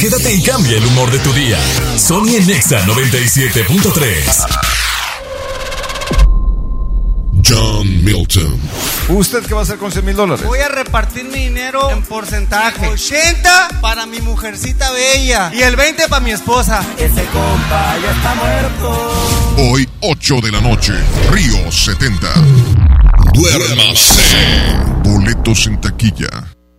[0.00, 1.58] Quédate y cambia el humor de tu día.
[1.96, 4.77] Sony Nexa 97.3.
[7.48, 8.60] John Milton.
[9.08, 10.44] ¿Usted qué va a hacer con 100 mil dólares?
[10.44, 12.88] Voy a repartir mi dinero en porcentaje.
[12.88, 16.84] 80 para mi mujercita bella y el 20 para mi esposa.
[16.98, 19.70] Ese compa ya está muerto.
[19.70, 20.92] Hoy, 8 de la noche,
[21.30, 22.28] Río 70.
[23.32, 24.76] Duérmase.
[25.02, 26.47] Boletos en taquilla.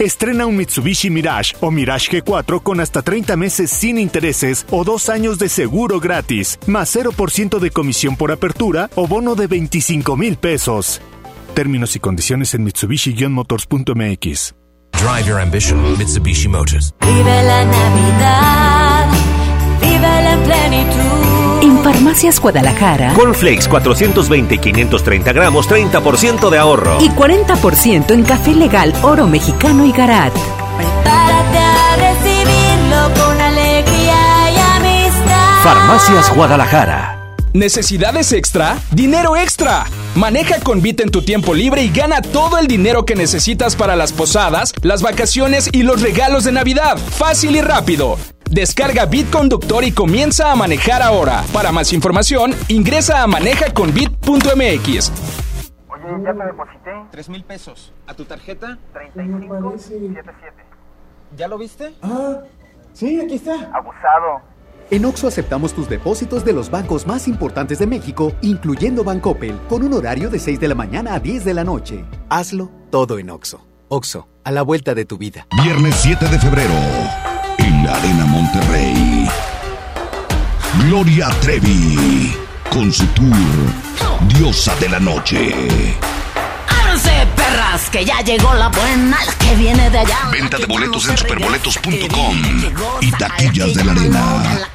[0.00, 5.10] Estrena un Mitsubishi Mirage o Mirage G4 con hasta 30 meses sin intereses o dos
[5.10, 10.38] años de seguro gratis, más 0% de comisión por apertura o bono de 25 mil
[10.38, 11.02] pesos.
[11.54, 14.54] Términos y condiciones en Mitsubishi-motors.mx.
[14.92, 16.94] Drive your ambition, Mitsubishi Motors.
[17.02, 19.06] Vive la Navidad,
[19.82, 21.09] vive la plenitud.
[21.82, 23.14] Farmacias Guadalajara.
[23.14, 26.98] Cornflakes 420 y 530 gramos, 30% de ahorro.
[27.00, 30.32] Y 40% en café legal oro mexicano y garat.
[30.76, 35.62] Prepárate a recibirlo con alegría y amistad.
[35.62, 37.16] Farmacias Guadalajara.
[37.52, 38.78] ¿Necesidades extra?
[38.92, 39.86] ¡Dinero extra!
[40.14, 43.96] Maneja con Bit en tu tiempo libre y gana todo el dinero que necesitas para
[43.96, 46.96] las posadas, las vacaciones y los regalos de Navidad.
[46.96, 48.18] Fácil y rápido.
[48.50, 51.44] Descarga Bit Conductor y comienza a manejar ahora.
[51.52, 55.12] Para más información, ingresa a manejaconbit.mx.
[55.88, 56.90] Oye, ya te deposité.
[57.12, 57.92] Tres mil pesos.
[58.08, 58.76] ¿A tu tarjeta?
[58.92, 60.64] 3577.
[61.36, 61.94] ¿Ya lo viste?
[62.02, 62.40] Ah,
[62.92, 63.70] sí, aquí está.
[63.72, 64.40] Abusado.
[64.90, 69.84] En Oxo aceptamos tus depósitos de los bancos más importantes de México, incluyendo Bancoppel, con
[69.84, 72.04] un horario de 6 de la mañana a 10 de la noche.
[72.28, 73.64] Hazlo todo en Oxo.
[73.86, 75.46] Oxo, a la vuelta de tu vida.
[75.62, 76.74] Viernes 7 de febrero,
[77.84, 79.28] la Arena Monterrey.
[80.84, 82.36] Gloria Trevi,
[82.70, 83.36] con su tour
[84.28, 85.54] Diosa de la Noche.
[86.68, 87.90] ¡Ábranse, perras!
[87.90, 90.18] Que ya llegó la buena, la que viene de allá.
[90.30, 92.42] Venta de boletos en superboletos.com
[93.00, 94.68] y taquillas de la arena.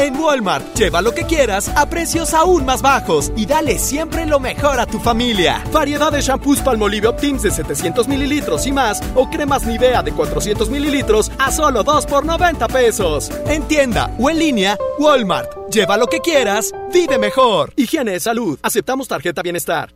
[0.00, 4.40] En Walmart, lleva lo que quieras a precios aún más bajos y dale siempre lo
[4.40, 5.62] mejor a tu familia.
[5.70, 10.70] Variedad de shampoos Palmolive Optims de 700 mililitros y más o cremas Nivea de 400
[10.70, 13.30] mililitros a solo 2 por 90 pesos.
[13.46, 15.68] En tienda o en línea, Walmart.
[15.70, 17.74] Lleva lo que quieras, vive mejor.
[17.76, 18.58] Higiene de salud.
[18.62, 19.92] Aceptamos tarjeta bienestar.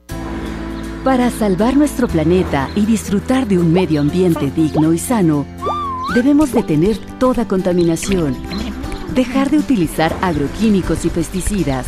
[1.02, 5.46] Para salvar nuestro planeta y disfrutar de un medio ambiente digno y sano,
[6.14, 8.36] debemos detener toda contaminación,
[9.14, 11.86] dejar de utilizar agroquímicos y pesticidas,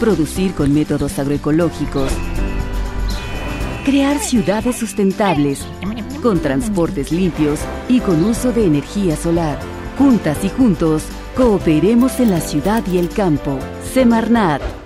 [0.00, 2.10] producir con métodos agroecológicos,
[3.84, 5.64] crear ciudades sustentables,
[6.22, 9.58] con transportes limpios y con uso de energía solar.
[9.96, 11.04] Juntas y juntos,
[11.36, 13.58] cooperemos en la ciudad y el campo.
[13.94, 14.85] Semarnat.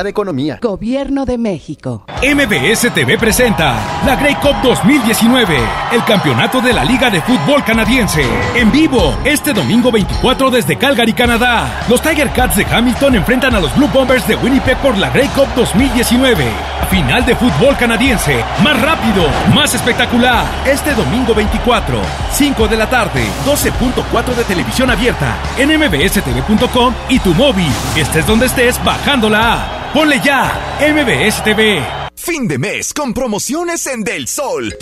[0.00, 0.58] Secretaría de Economía.
[0.62, 2.04] Gobierno de México.
[2.22, 5.58] MBS TV presenta la Grey Cup 2019,
[5.92, 8.24] el campeonato de la Liga de Fútbol Canadiense.
[8.54, 11.84] En vivo, este domingo 24 desde Calgary, Canadá.
[11.88, 15.28] Los Tiger Cats de Hamilton enfrentan a los Blue Bombers de Winnipeg por la Grey
[15.28, 16.44] Cup 2019.
[16.90, 19.24] Final de fútbol canadiense, más rápido,
[19.54, 20.44] más espectacular.
[20.66, 22.00] Este domingo 24,
[22.32, 27.70] 5 de la tarde, 12.4 de televisión abierta, en mbstv.com y tu móvil.
[27.96, 29.80] Estés donde estés, bajando la app.
[29.92, 31.82] Ponle ya, MBS TV.
[32.14, 34.72] Fin de mes con promociones en Del Sol.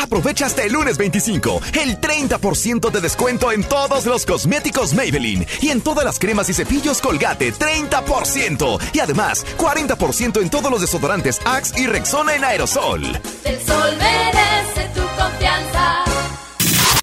[0.00, 5.70] Aprovecha hasta el lunes 25 el 30% de descuento en todos los cosméticos Maybelline y
[5.70, 11.40] en todas las cremas y cepillos Colgate 30% y además 40% en todos los desodorantes
[11.44, 13.02] Axe y Rexona en aerosol.
[13.44, 16.07] El sol merece tu confianza.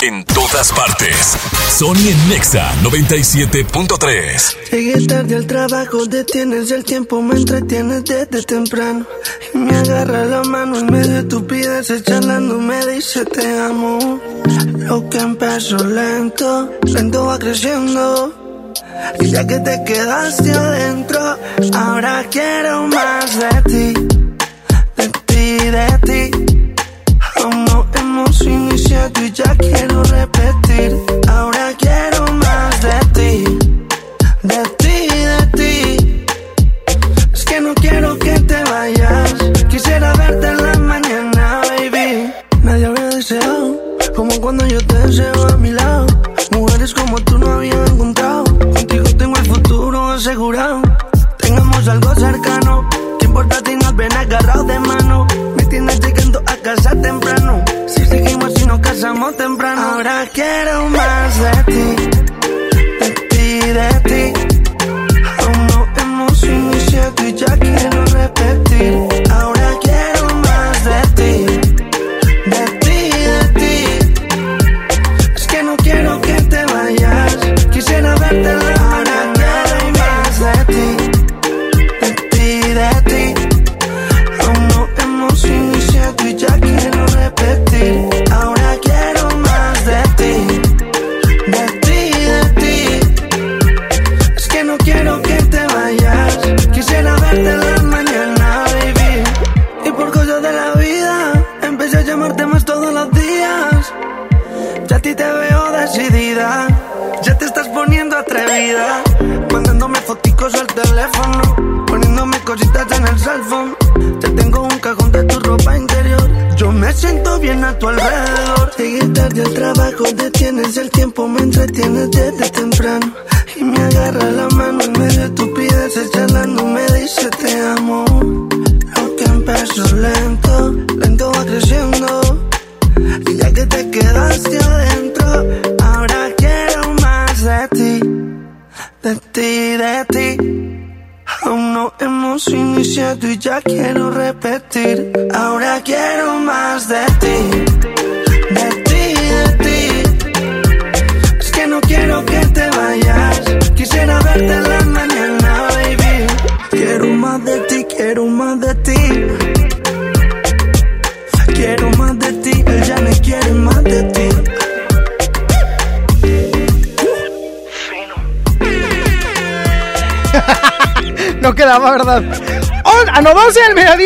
[0.01, 1.37] En todas partes.
[1.69, 4.69] Sony en Nexa 97.3.
[4.71, 9.05] Llegué tarde al trabajo, detienes el tiempo, me entretienes desde temprano.
[9.53, 14.19] Y me agarra la mano en medio de estupideces, charlando, me dice te amo.
[14.77, 18.33] Lo que empezó lento, lento va creciendo.
[19.19, 21.37] Y ya que te quedaste adentro,
[21.73, 23.54] ahora quiero más de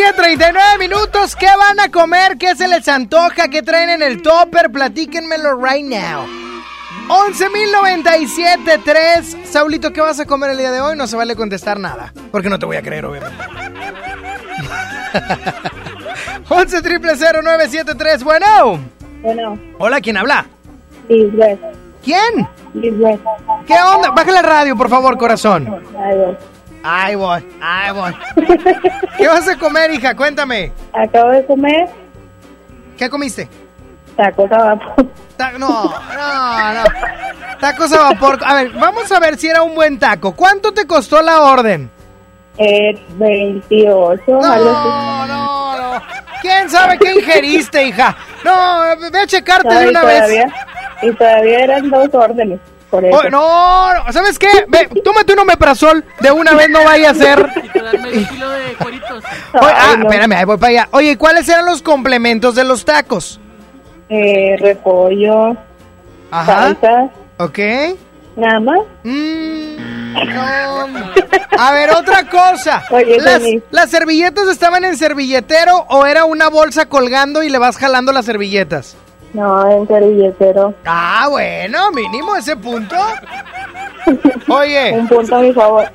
[0.00, 1.36] mediodía, 39 minutos.
[1.36, 2.38] ¿Qué van a comer?
[2.38, 3.48] ¿Qué se les antoja?
[3.48, 4.70] ¿Qué traen en el topper?
[4.70, 6.26] Platíquenmelo right now.
[7.08, 10.96] 11.097.3 Saulito, ¿qué vas a comer el día de hoy?
[10.96, 12.14] No se vale contestar nada.
[12.30, 13.36] Porque no te voy a creer, obviamente.
[16.48, 18.80] 11 973 Bueno.
[19.22, 20.46] Bueno, Hola, ¿quién habla?
[21.08, 21.60] Lisbeth.
[22.02, 22.48] ¿Quién?
[22.74, 23.20] Lisbeth.
[23.66, 24.12] ¿Qué onda?
[24.12, 25.66] Baja la radio, por favor, corazón.
[25.66, 25.82] Voy.
[26.82, 28.12] Ahí voy, ahí voy.
[29.18, 30.14] ¿Qué vas a comer, hija?
[30.16, 30.72] Cuéntame.
[30.92, 31.88] Acabo de comer
[32.96, 33.48] ¿Qué comiste?
[34.16, 35.06] tacos a vapor.
[35.36, 36.84] Ta- no, no, no.
[37.60, 38.38] Tacos a vapor.
[38.44, 40.32] A ver, vamos a ver si era un buen taco.
[40.34, 41.90] ¿Cuánto te costó la orden?
[42.58, 44.22] Eh, 28.
[44.28, 46.02] No, no, no.
[46.42, 48.16] ¿Quién sabe qué ingeriste, hija?
[48.44, 50.18] No, ve a checarte de No, y una vez.
[50.20, 50.46] todavía,
[51.02, 52.60] y todavía eran dos órdenes.
[52.90, 53.18] Por eso.
[53.18, 54.48] Oh, no, no, ¿sabes qué?
[54.68, 57.38] Ve, tómate un omeprazol de una vez, no vaya a ser.
[57.38, 59.06] Oye,
[59.74, 60.88] ah, espérame, ahí voy para allá.
[60.92, 63.40] Oye, ¿cuáles eran los complementos de los tacos?
[64.08, 65.56] Eh, repollo,
[66.30, 66.74] Ajá.
[66.74, 67.58] salsa, Ok.
[68.36, 68.78] nada más.
[69.04, 69.76] Mm,
[71.58, 72.84] A ver, otra cosa.
[73.18, 78.12] ¿Las, ¿Las servilletas estaban en servilletero o era una bolsa colgando y le vas jalando
[78.12, 78.96] las servilletas?
[79.32, 80.74] No, en servilletero.
[80.84, 82.96] Ah, bueno, mínimo ese punto.
[84.48, 84.92] Oye.
[84.92, 85.90] Un punto a mi favor.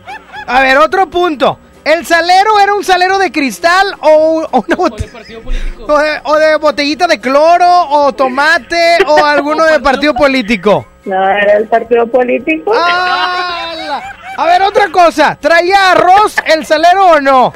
[0.48, 1.60] A ver, otro punto.
[1.84, 6.56] ¿El salero era un salero de cristal o, o una bot- o de, o de
[6.56, 10.86] botellita de cloro o tomate o alguno de partido político?
[11.06, 12.74] No, era el partido político.
[12.76, 15.38] A ver, otra cosa.
[15.40, 17.54] ¿Traía arroz el salero o no?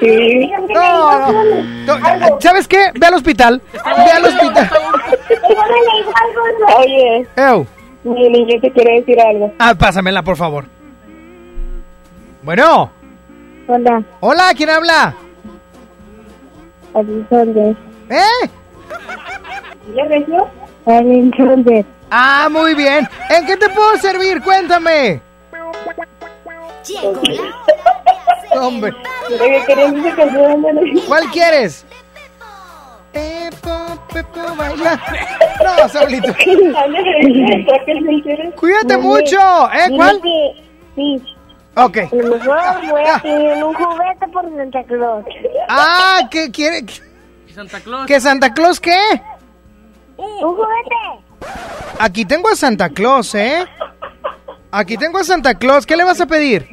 [0.00, 0.50] Sí.
[0.74, 2.40] No, no.
[2.40, 2.90] ¿Sabes qué?
[2.94, 3.62] Ve al hospital.
[3.72, 4.70] Ve al hospital.
[6.78, 7.66] Oye, Ew.
[8.04, 9.52] mi niño te quiere decir algo.
[9.58, 10.64] Ah, pásamela, por favor.
[12.42, 12.90] Bueno.
[13.68, 15.14] Hola, Hola, ¿quién habla?
[16.94, 17.74] Alexander.
[18.08, 18.50] ¿Eh?
[20.86, 21.84] Alexander.
[22.10, 23.08] Ah, muy bien.
[23.30, 24.40] ¿En qué te puedo servir?
[24.42, 25.20] Cuéntame.
[28.58, 28.92] Hombre.
[31.06, 31.84] ¿Cuál quieres?
[33.12, 35.00] Pepo, Pepo, baila.
[35.64, 36.34] No, Saulito.
[38.56, 39.38] Cuídate mucho.
[39.72, 39.88] ¿Eh?
[39.96, 40.20] ¿Cuál?
[40.94, 41.22] Sí.
[41.76, 41.96] Ok.
[41.98, 45.24] A lo mejor voy a pedir un juguete por Santa Claus.
[45.68, 46.84] Ah, ¿qué quiere?
[47.54, 48.06] Santa Claus.
[48.06, 48.98] ¿Que Santa Claus qué?
[50.16, 50.96] Un juguete.
[51.98, 53.64] Aquí tengo a Santa Claus, ¿eh?
[54.78, 55.86] Aquí tengo a Santa Claus.
[55.86, 56.68] ¿Qué le vas a pedir?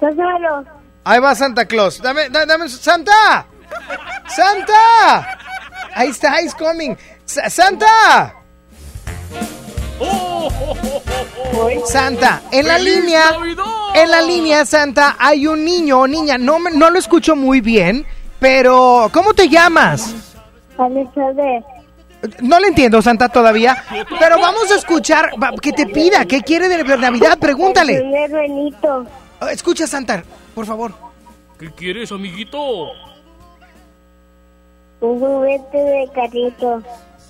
[0.00, 0.64] Pásamelo.
[1.04, 2.00] Ahí va Santa Claus.
[2.00, 3.46] Dame, da- dame, Santa.
[4.26, 5.38] Santa.
[5.94, 6.96] Ahí está, he's coming.
[7.26, 8.34] Sa- Santa.
[11.86, 13.22] Santa, en la ¡Feliz línea,
[13.94, 16.38] en la línea, Santa, hay un niño o niña.
[16.38, 18.06] No, me- no lo escucho muy bien,
[18.40, 20.14] pero ¿cómo te llamas?
[20.78, 21.62] Alexander.
[22.40, 23.84] No le entiendo, Santa, todavía.
[24.18, 26.24] Pero vamos a escuchar va, que te pida.
[26.24, 27.38] ¿Qué quiere de Navidad?
[27.38, 27.96] Pregúntale.
[27.98, 28.30] primer.
[29.40, 30.22] Oh, Escucha, Santa,
[30.54, 30.92] por favor.
[31.58, 32.58] ¿Qué quieres, amiguito?
[35.00, 36.82] Un juguete de carrito.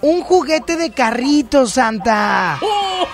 [0.03, 2.59] Un juguete de carrito, Santa.
[2.61, 3.07] ¡Oh!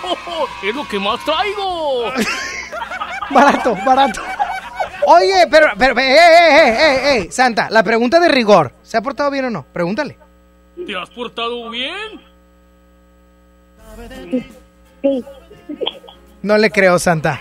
[0.66, 2.04] ¡Es lo que más traigo!
[3.30, 4.20] Barato, barato.
[5.06, 8.74] Oye, pero, pero, eh, eh, eh, eh, eh, Santa, la pregunta de rigor.
[8.82, 9.64] ¿Se ha portado bien o no?
[9.72, 10.18] Pregúntale.
[10.86, 12.20] ¿Te has portado bien?
[15.00, 15.24] Sí.
[16.42, 17.38] No le creo, Santa.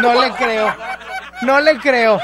[0.00, 0.74] No le creo.
[1.42, 2.18] No le creo.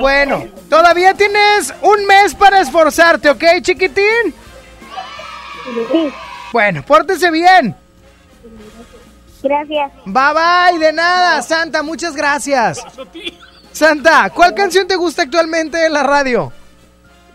[0.00, 4.34] Bueno, todavía tienes un mes para esforzarte, ¿ok, chiquitín?
[5.92, 6.12] Sí.
[6.52, 7.74] Bueno, pórtese bien.
[9.42, 9.92] Gracias.
[10.04, 12.84] Bye bye, de nada, Santa, muchas gracias.
[13.72, 16.52] Santa, ¿cuál canción te gusta actualmente en la radio?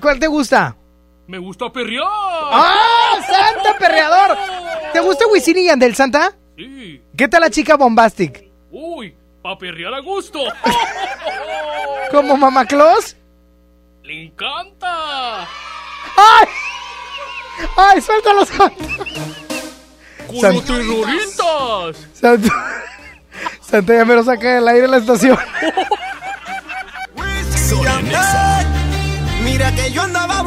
[0.02, 0.76] ¿Cuál te gusta?
[1.28, 2.06] Me gusta perrear.
[2.10, 4.38] ¡Ah, Santa perreador!
[4.92, 6.34] ¿Te gusta Wisin y Yandel, Santa?
[6.58, 7.02] Sí.
[7.18, 8.50] ¿Qué tal la chica Bombastic?
[8.72, 10.40] Uy, pa' perrear a gusto.
[12.12, 13.16] ¿Como Mama Claus?
[14.04, 15.42] ¡Le encanta!
[15.42, 16.48] ¡Ay!
[17.78, 18.76] ¡Ay, suéltalo, Santa!
[20.28, 22.08] ¡Con San- los terroristas!
[22.14, 22.50] Santa,
[23.62, 25.38] Santa ya me lo saca del aire en la estación.
[29.44, 30.43] Mira que yo andaba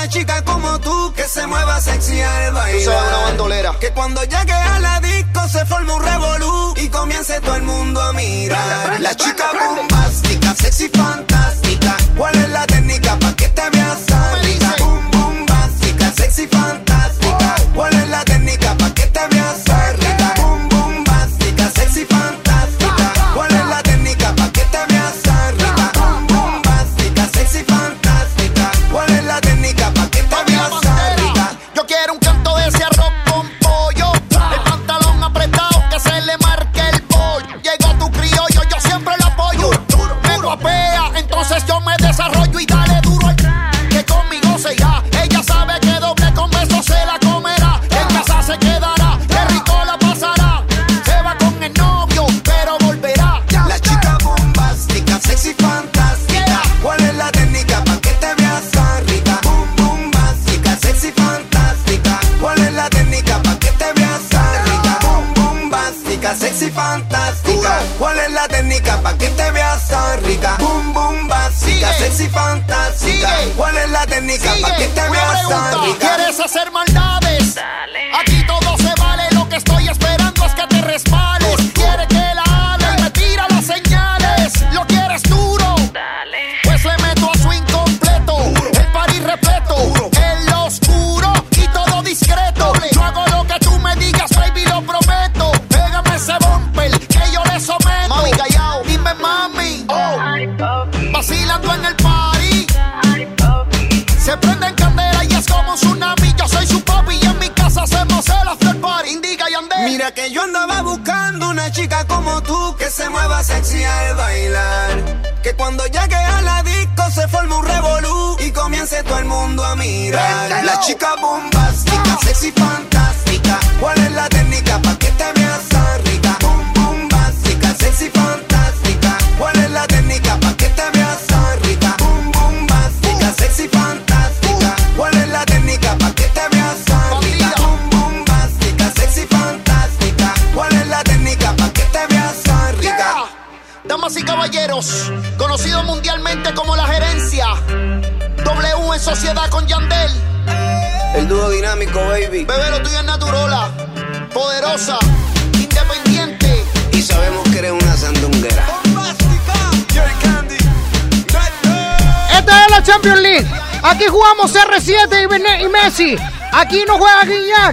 [0.00, 3.04] una chica como tú que se mueva sexy al bailar.
[3.04, 3.78] una bandolera.
[3.78, 8.00] Que cuando llegue a la disco se forme un revolú y comience todo el mundo
[8.00, 8.98] a mirar.
[9.00, 11.96] La chica bombástica, sexy fantástica.
[12.16, 13.98] ¿Cuál es la técnica pa' que te veas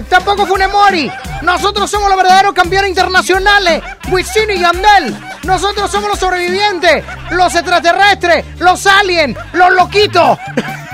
[0.08, 1.10] tampoco Funemori.
[1.42, 3.82] Nosotros somos los verdaderos campeones internacionales.
[4.10, 5.16] Wisin y Yandel.
[5.44, 10.38] Nosotros somos los sobrevivientes, los extraterrestres, los aliens, los loquitos.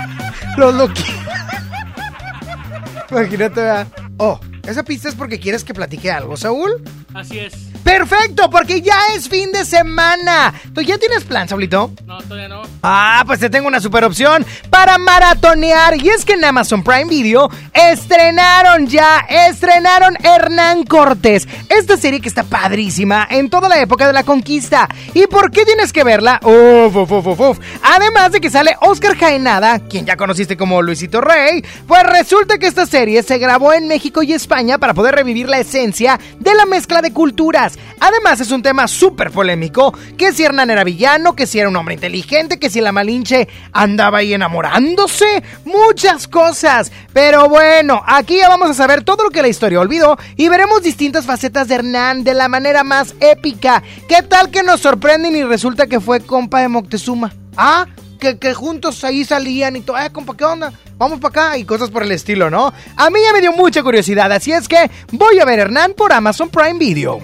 [0.57, 1.13] los loquitos.
[3.11, 3.87] Imagínate, ¿verdad?
[4.17, 6.81] Oh, esa pista es porque quieres que platique algo, Saúl.
[7.13, 7.53] Así es.
[7.83, 10.53] Perfecto, porque ya es fin de semana.
[10.73, 11.91] ¿Tú ya tienes plan, Saulito?
[12.05, 12.63] No, todavía no.
[12.81, 15.95] Ah, pues te tengo una super opción para maratonear.
[16.03, 21.47] Y es que en Amazon Prime Video estrenaron ya, estrenaron Hernán Cortés.
[21.69, 24.87] Esta serie que está padrísima en toda la época de la conquista.
[25.13, 26.39] ¿Y por qué tienes que verla?
[26.43, 27.59] Uf, uf, uf, uf.
[27.87, 32.65] Además de que sale Oscar Jaenada, quien ya conociste como Luisito Rey, pues resulta que
[32.65, 36.65] esta serie se grabó en México y España para poder revivir la esencia de la
[36.65, 37.77] mezcla de culturas.
[37.99, 41.75] Además es un tema súper polémico, que si Hernán era villano, que si era un
[41.75, 46.91] hombre inteligente, que si la Malinche andaba ahí enamorándose, muchas cosas.
[47.13, 50.81] Pero bueno, aquí ya vamos a saber todo lo que la historia olvidó y veremos
[50.81, 53.83] distintas facetas de Hernán de la manera más épica.
[54.09, 57.31] ¿Qué tal que nos sorprenden y resulta que fue compa de Moctezuma?
[57.57, 57.85] Ah,
[58.19, 60.73] que, juntos ahí salían y todo, eh, compa, ¿qué onda?
[60.97, 62.73] Vamos para acá y cosas por el estilo, ¿no?
[62.95, 66.11] A mí ya me dio mucha curiosidad, así es que voy a ver Hernán por
[66.13, 67.19] Amazon Prime Video.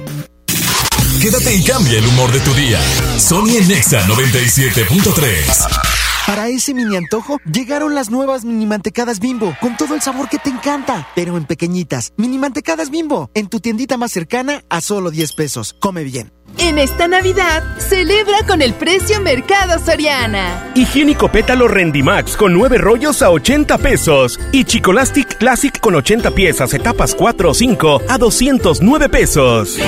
[1.21, 2.79] Quédate y cambia el humor de tu día.
[3.17, 6.00] Sony en Nexa 97.3.
[6.27, 10.38] Para ese mini antojo, llegaron las nuevas mini mantecadas bimbo, con todo el sabor que
[10.38, 12.14] te encanta, pero en pequeñitas.
[12.15, 15.76] Mini mantecadas bimbo, en tu tiendita más cercana a solo 10 pesos.
[15.80, 16.31] Come bien.
[16.57, 20.72] En esta Navidad, celebra con el precio Mercado Soriana.
[20.76, 24.39] Higiénico pétalo Rendimax con 9 rollos a 80 pesos.
[24.52, 29.80] Y Chicolastic Classic con 80 piezas, etapas 4 o 5 a 209 pesos.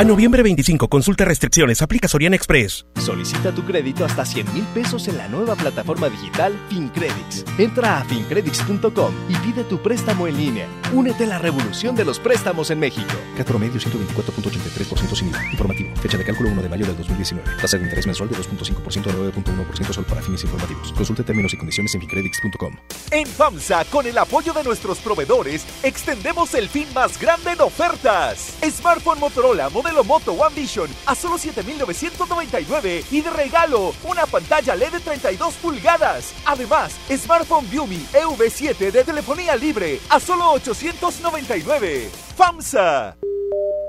[0.00, 2.86] A noviembre 25, consulta restricciones, aplica Soriana Express.
[2.96, 7.44] Solicita tu crédito hasta 100 mil pesos en la nueva plataforma digital FinCredits.
[7.58, 10.66] Entra a fincredits.com y pide tu préstamo en línea.
[10.94, 13.12] Únete a la revolución de los préstamos en México.
[13.36, 15.50] CAT promedio 124.83% sin IVA.
[15.50, 15.94] Informativo.
[15.96, 17.56] Fecha de cálculo 1 de mayo del 2019.
[17.60, 20.94] Tasa de interés mensual de 2.5% a 9.1% solo para fines informativos.
[20.94, 22.74] Consulte términos y condiciones en fincredits.com.
[23.10, 28.56] En FAMSA, con el apoyo de nuestros proveedores, extendemos el fin más grande en ofertas.
[28.62, 34.92] Smartphone Motorola modelo Moto One Vision a solo 7,999 y de regalo una pantalla LED
[34.92, 36.32] de 32 pulgadas.
[36.46, 42.10] Además, Smartphone Viumi EV7 de telefonía libre a solo 899.
[42.36, 43.16] FAMSA.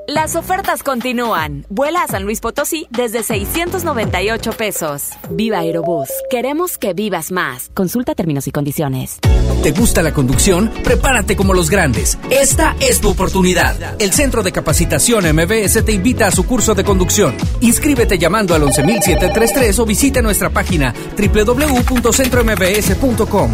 [0.07, 1.65] Las ofertas continúan.
[1.69, 5.09] Vuela a San Luis Potosí desde 698 pesos.
[5.29, 6.09] Viva Aerobús.
[6.29, 7.69] Queremos que vivas más.
[7.73, 9.19] Consulta términos y condiciones.
[9.61, 10.71] ¿Te gusta la conducción?
[10.83, 12.17] Prepárate como los grandes.
[12.31, 14.01] Esta es tu oportunidad.
[14.01, 17.35] El Centro de Capacitación MBS te invita a su curso de conducción.
[17.61, 23.51] Inscríbete llamando al 11733 o visita nuestra página www.centrombs.com.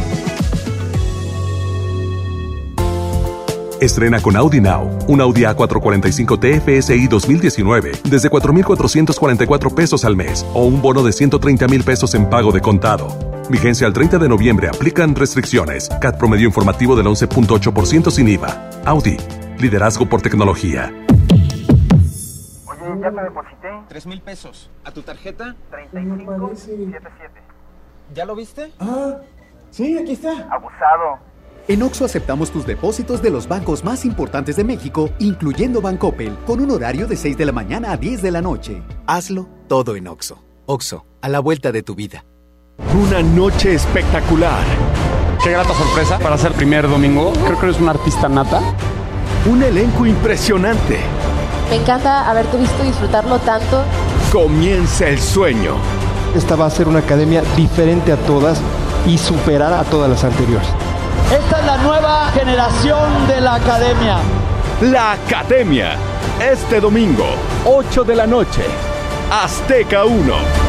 [3.80, 10.66] Estrena con Audi Now, un Audi A445 TFSI 2019 desde 4,444 pesos al mes o
[10.66, 13.08] un bono de 130 mil pesos en pago de contado.
[13.52, 14.68] Vigencia al 30 de noviembre.
[14.68, 15.90] Aplican restricciones.
[16.02, 18.70] CAT promedio informativo del 11.8% sin IVA.
[18.86, 19.18] Audi.
[19.60, 20.92] Liderazgo por tecnología.
[22.66, 23.70] Oye, ya te deposité.
[23.90, 24.72] Tres mil pesos.
[24.86, 25.56] ¿A tu tarjeta?
[25.70, 27.42] 3577.
[28.16, 28.72] ¿Ya lo viste?
[28.80, 29.18] Ah,
[29.70, 30.32] sí, aquí está.
[30.52, 31.27] Abusado.
[31.70, 36.62] En Oxo aceptamos tus depósitos de los bancos más importantes de México, incluyendo Bancoppel, con
[36.62, 38.82] un horario de 6 de la mañana a 10 de la noche.
[39.06, 40.42] Hazlo todo en Oxo.
[40.66, 42.24] Oxo, a la vuelta de tu vida.
[42.98, 44.64] Una noche espectacular.
[45.44, 47.34] Qué grata sorpresa para ser primer domingo.
[47.34, 48.62] Creo que eres un artista nata.
[49.46, 51.00] Un elenco impresionante.
[51.70, 53.84] Me encanta haberte visto disfrutarlo tanto.
[54.32, 55.76] Comienza el sueño.
[56.34, 58.62] Esta va a ser una academia diferente a todas
[59.06, 60.87] y superar a todas las anteriores.
[61.32, 64.18] Esta es la nueva generación de la academia.
[64.82, 65.96] La Academia.
[66.40, 67.26] Este domingo,
[67.66, 68.64] 8 de la noche.
[69.32, 70.67] Azteca 1.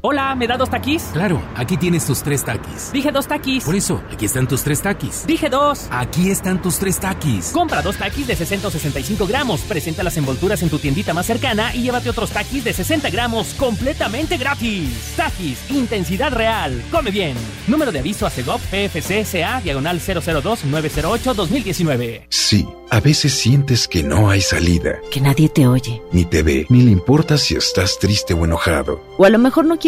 [0.00, 1.02] Hola, ¿me da dos taquis?
[1.12, 2.92] Claro, aquí tienes tus tres taquis.
[2.92, 3.64] Dije dos taquis.
[3.64, 5.26] Por eso, aquí están tus tres taquis.
[5.26, 5.88] Dije dos.
[5.90, 7.50] Aquí están tus tres taquis.
[7.50, 11.82] Compra dos taquis de 665 gramos, presenta las envolturas en tu tiendita más cercana y
[11.82, 15.14] llévate otros taquis de 60 gramos completamente gratis.
[15.16, 16.80] Taquis, intensidad real.
[16.92, 17.36] Come bien.
[17.66, 22.26] Número de aviso a CEGOP PFC CA diagonal 002-908-2019.
[22.28, 25.00] Sí, a veces sientes que no hay salida.
[25.10, 26.00] Que nadie te oye.
[26.12, 29.00] Ni te ve, ni le importa si estás triste o enojado.
[29.18, 29.87] O a lo mejor no quieres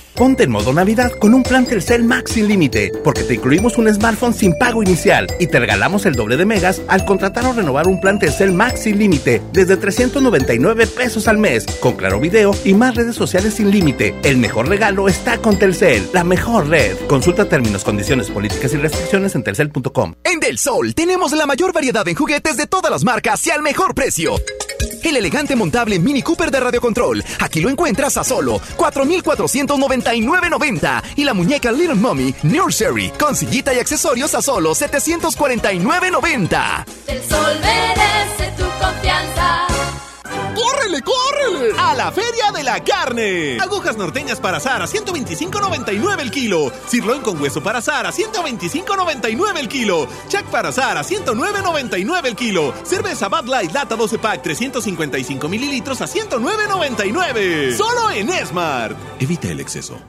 [0.15, 3.91] Ponte en modo Navidad con un plan Telcel Max sin límite, porque te incluimos un
[3.93, 7.87] smartphone sin pago inicial y te regalamos el doble de megas al contratar o renovar
[7.87, 12.73] un plan Telcel Max sin límite desde 399 pesos al mes, con claro video y
[12.73, 14.13] más redes sociales sin límite.
[14.23, 16.97] El mejor regalo está con Telcel, la mejor red.
[17.07, 20.15] Consulta términos, condiciones, políticas y restricciones en telcel.com.
[20.23, 23.61] En Del Sol tenemos la mayor variedad en juguetes de todas las marcas y al
[23.61, 24.35] mejor precio.
[25.03, 27.23] El elegante montable Mini Cooper de Radio Control.
[27.39, 31.01] Aquí lo encuentras a solo 4,499.90.
[31.15, 36.85] Y la muñeca Little Mommy Nursery con sillita y accesorios a solo 749.90.
[37.07, 39.70] El sol merece tu confianza.
[40.53, 41.73] ¡Córrele, córrele!
[41.77, 43.57] A la Feria de la Carne.
[43.59, 46.71] Agujas norteñas para asar a 125.99 el kilo.
[46.87, 50.07] Sirloin con hueso para asar a 125.99 el kilo.
[50.27, 52.73] Chac para asar a 109.99 el kilo.
[52.83, 57.75] Cerveza Bud Light lata 12 pack 355 mililitros a 109.99.
[57.75, 58.97] Solo en Smart.
[59.19, 59.99] Evita el exceso.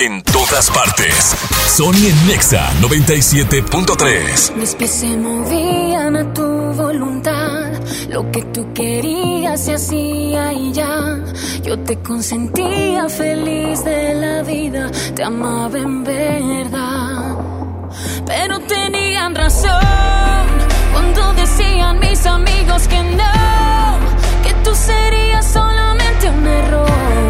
[0.00, 1.36] En todas partes.
[1.66, 4.56] Sony en Nexa 97.3.
[4.56, 7.70] Mis pies se movían a tu voluntad.
[8.08, 11.18] Lo que tú querías se hacía y ya.
[11.62, 14.90] Yo te consentía feliz de la vida.
[15.14, 17.36] Te amaba en verdad.
[18.26, 20.46] Pero tenían razón
[20.94, 23.98] cuando decían mis amigos que no.
[24.44, 27.29] Que tú serías solamente un error.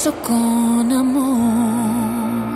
[0.00, 2.48] sexo con amor.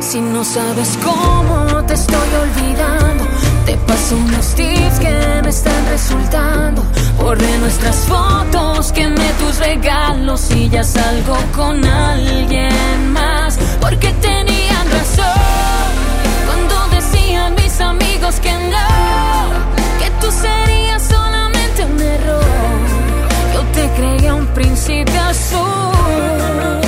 [0.00, 3.24] Si no sabes cómo te estoy olvidando,
[3.64, 6.82] te paso unos tips que me están resultando.
[7.18, 13.58] Borré nuestras fotos, quemé tus regalos y ya salgo con alguien más.
[13.80, 15.90] Porque tenían razón
[16.46, 20.65] cuando decían mis amigos que no, que tú serías
[23.86, 26.85] Yo te creía un príncipe azul.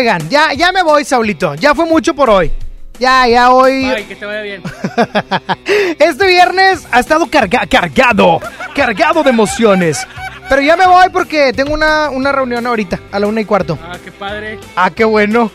[0.00, 0.28] Oigan.
[0.28, 1.54] Ya, ya me voy, Saulito.
[1.54, 2.50] Ya fue mucho por hoy.
[2.98, 3.84] Ya, ya hoy.
[3.84, 4.62] Ay, que te vaya bien.
[5.98, 8.40] Este viernes ha estado carga- cargado.
[8.74, 10.06] Cargado de emociones.
[10.48, 13.78] Pero ya me voy porque tengo una, una reunión ahorita, a la una y cuarto.
[13.82, 14.58] Ah, qué padre.
[14.76, 15.50] Ah, qué bueno.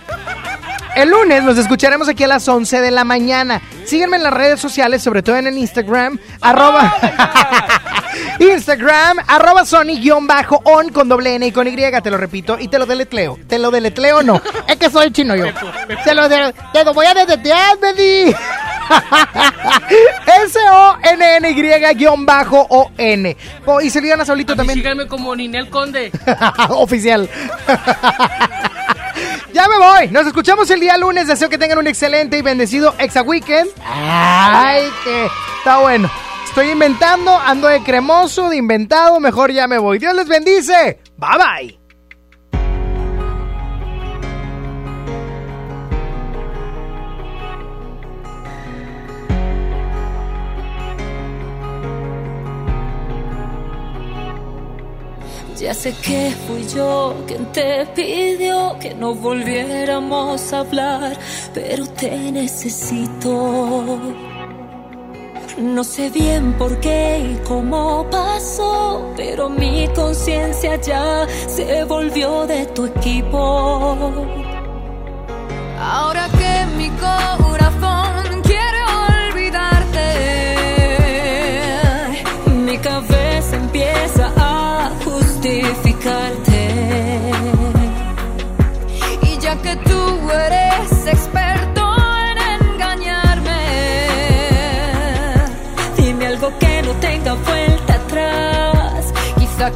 [0.96, 3.62] El lunes nos escucharemos aquí a las 11 de la mañana.
[3.86, 6.96] Síguenme en las redes sociales, sobre todo en el Instagram, arroba...
[8.40, 12.86] Instagram, arroba Sony-on con doble N y con Y, te lo repito, y te lo
[12.86, 13.38] deletleo.
[13.48, 14.42] ¿Te lo deletleo no?
[14.68, 15.46] Es que soy chino yo.
[16.04, 18.36] Te lo, de- te lo voy a deletrear, baby.
[22.06, 23.38] S-O-N-N-Y-O-N.
[23.66, 24.78] Oh, y se le a Saulito también.
[24.80, 26.12] Síganme como Ninel Conde.
[26.70, 27.28] Oficial.
[29.54, 30.08] ya me voy.
[30.10, 31.28] Nos escuchamos el día lunes.
[31.28, 33.70] Deseo que tengan un excelente y bendecido Exa Weekend.
[33.86, 35.26] Ay, que
[35.60, 36.10] está bueno.
[36.56, 39.20] Estoy inventando, ando de cremoso, de inventado.
[39.20, 40.00] Mejor ya me voy.
[40.00, 41.02] Dios les bendice.
[41.18, 41.80] Bye bye.
[55.58, 61.20] Ya sé que fui yo quien te pidió que no volviéramos a hablar,
[61.54, 64.00] pero te necesito.
[65.58, 72.66] No sé bien por qué y cómo pasó, pero mi conciencia ya se volvió de
[72.66, 74.26] tu equipo.
[75.80, 77.65] Ahora que mi corazón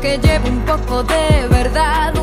[0.02, 2.14] que lleve un poco de verdad,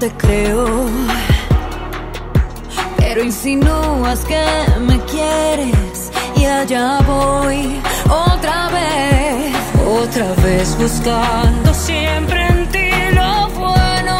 [0.00, 0.66] te creo.
[2.96, 4.42] Pero insinúas que
[4.80, 9.54] me quieres y allá voy otra vez,
[9.86, 14.16] otra vez buscando siempre en ti lo bueno.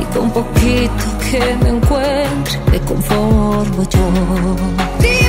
[0.00, 5.21] Y con poquito que me encuentre me conformo yo.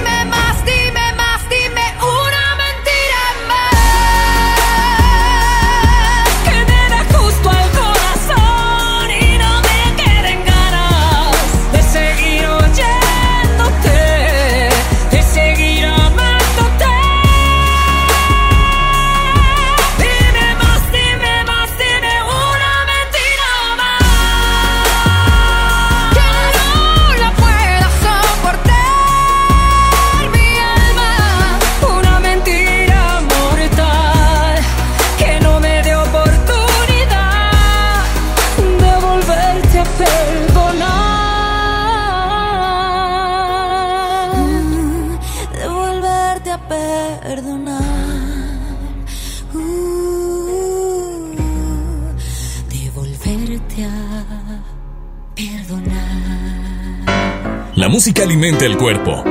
[58.34, 59.24] Alimenta el cuerpo,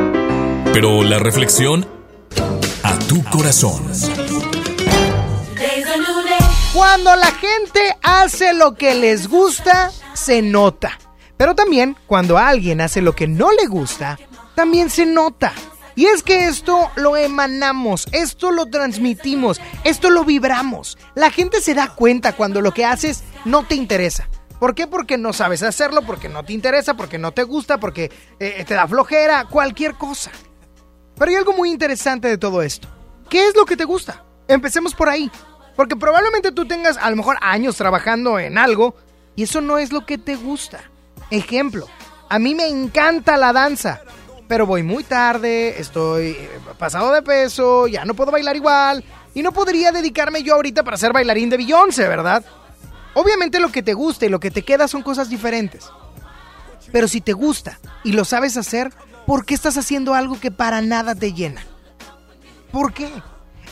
[0.72, 1.84] pero la reflexión
[2.84, 3.82] a tu corazón.
[6.72, 11.00] Cuando la gente hace lo que les gusta, se nota.
[11.36, 14.20] Pero también cuando alguien hace lo que no le gusta,
[14.54, 15.52] también se nota.
[15.96, 20.96] Y es que esto lo emanamos, esto lo transmitimos, esto lo vibramos.
[21.16, 24.28] La gente se da cuenta cuando lo que haces no te interesa.
[24.62, 24.86] ¿Por qué?
[24.86, 28.74] Porque no sabes hacerlo, porque no te interesa, porque no te gusta, porque eh, te
[28.74, 30.30] da flojera, cualquier cosa.
[31.18, 32.86] Pero hay algo muy interesante de todo esto.
[33.28, 34.22] ¿Qué es lo que te gusta?
[34.46, 35.28] Empecemos por ahí.
[35.74, 38.94] Porque probablemente tú tengas a lo mejor años trabajando en algo
[39.34, 40.78] y eso no es lo que te gusta.
[41.32, 41.88] Ejemplo,
[42.28, 44.02] a mí me encanta la danza,
[44.46, 46.48] pero voy muy tarde, estoy eh,
[46.78, 49.02] pasado de peso, ya no puedo bailar igual
[49.34, 52.44] y no podría dedicarme yo ahorita para ser bailarín de Beyoncé, ¿verdad?
[53.14, 55.90] Obviamente lo que te gusta y lo que te queda son cosas diferentes.
[56.90, 58.92] Pero si te gusta y lo sabes hacer,
[59.26, 61.62] ¿por qué estás haciendo algo que para nada te llena?
[62.70, 63.10] ¿Por qué?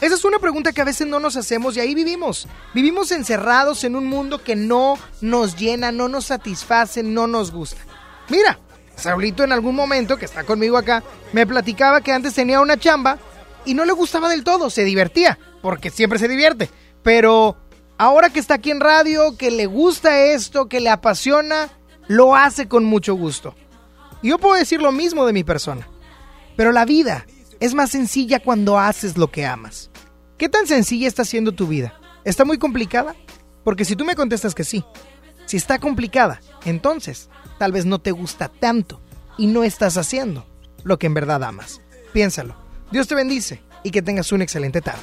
[0.01, 2.49] Esa es una pregunta que a veces no nos hacemos y ahí vivimos.
[2.73, 7.83] Vivimos encerrados en un mundo que no nos llena, no nos satisface, no nos gusta.
[8.31, 8.59] Mira,
[8.97, 11.03] Saulito en algún momento, que está conmigo acá,
[11.33, 13.19] me platicaba que antes tenía una chamba
[13.67, 16.71] y no le gustaba del todo, se divertía, porque siempre se divierte.
[17.03, 17.57] Pero
[18.01, 21.69] ahora que está aquí en radio, que le gusta esto, que le apasiona,
[22.09, 23.55] lo hace con mucho gusto.
[24.23, 25.87] Y yo puedo decir lo mismo de mi persona.
[26.57, 27.27] Pero la vida
[27.61, 29.91] es más sencilla cuando haces lo que amas.
[30.39, 31.93] ¿Qué tan sencilla está siendo tu vida?
[32.25, 33.15] ¿Está muy complicada?
[33.65, 34.83] Porque si tú me contestas que sí,
[35.45, 37.29] si está complicada, entonces
[37.59, 39.03] tal vez no te gusta tanto
[39.37, 40.47] y no estás haciendo
[40.85, 41.83] lo que en verdad amas.
[42.15, 42.57] Piénsalo.
[42.91, 45.03] Dios te bendice y que tengas una excelente tarde.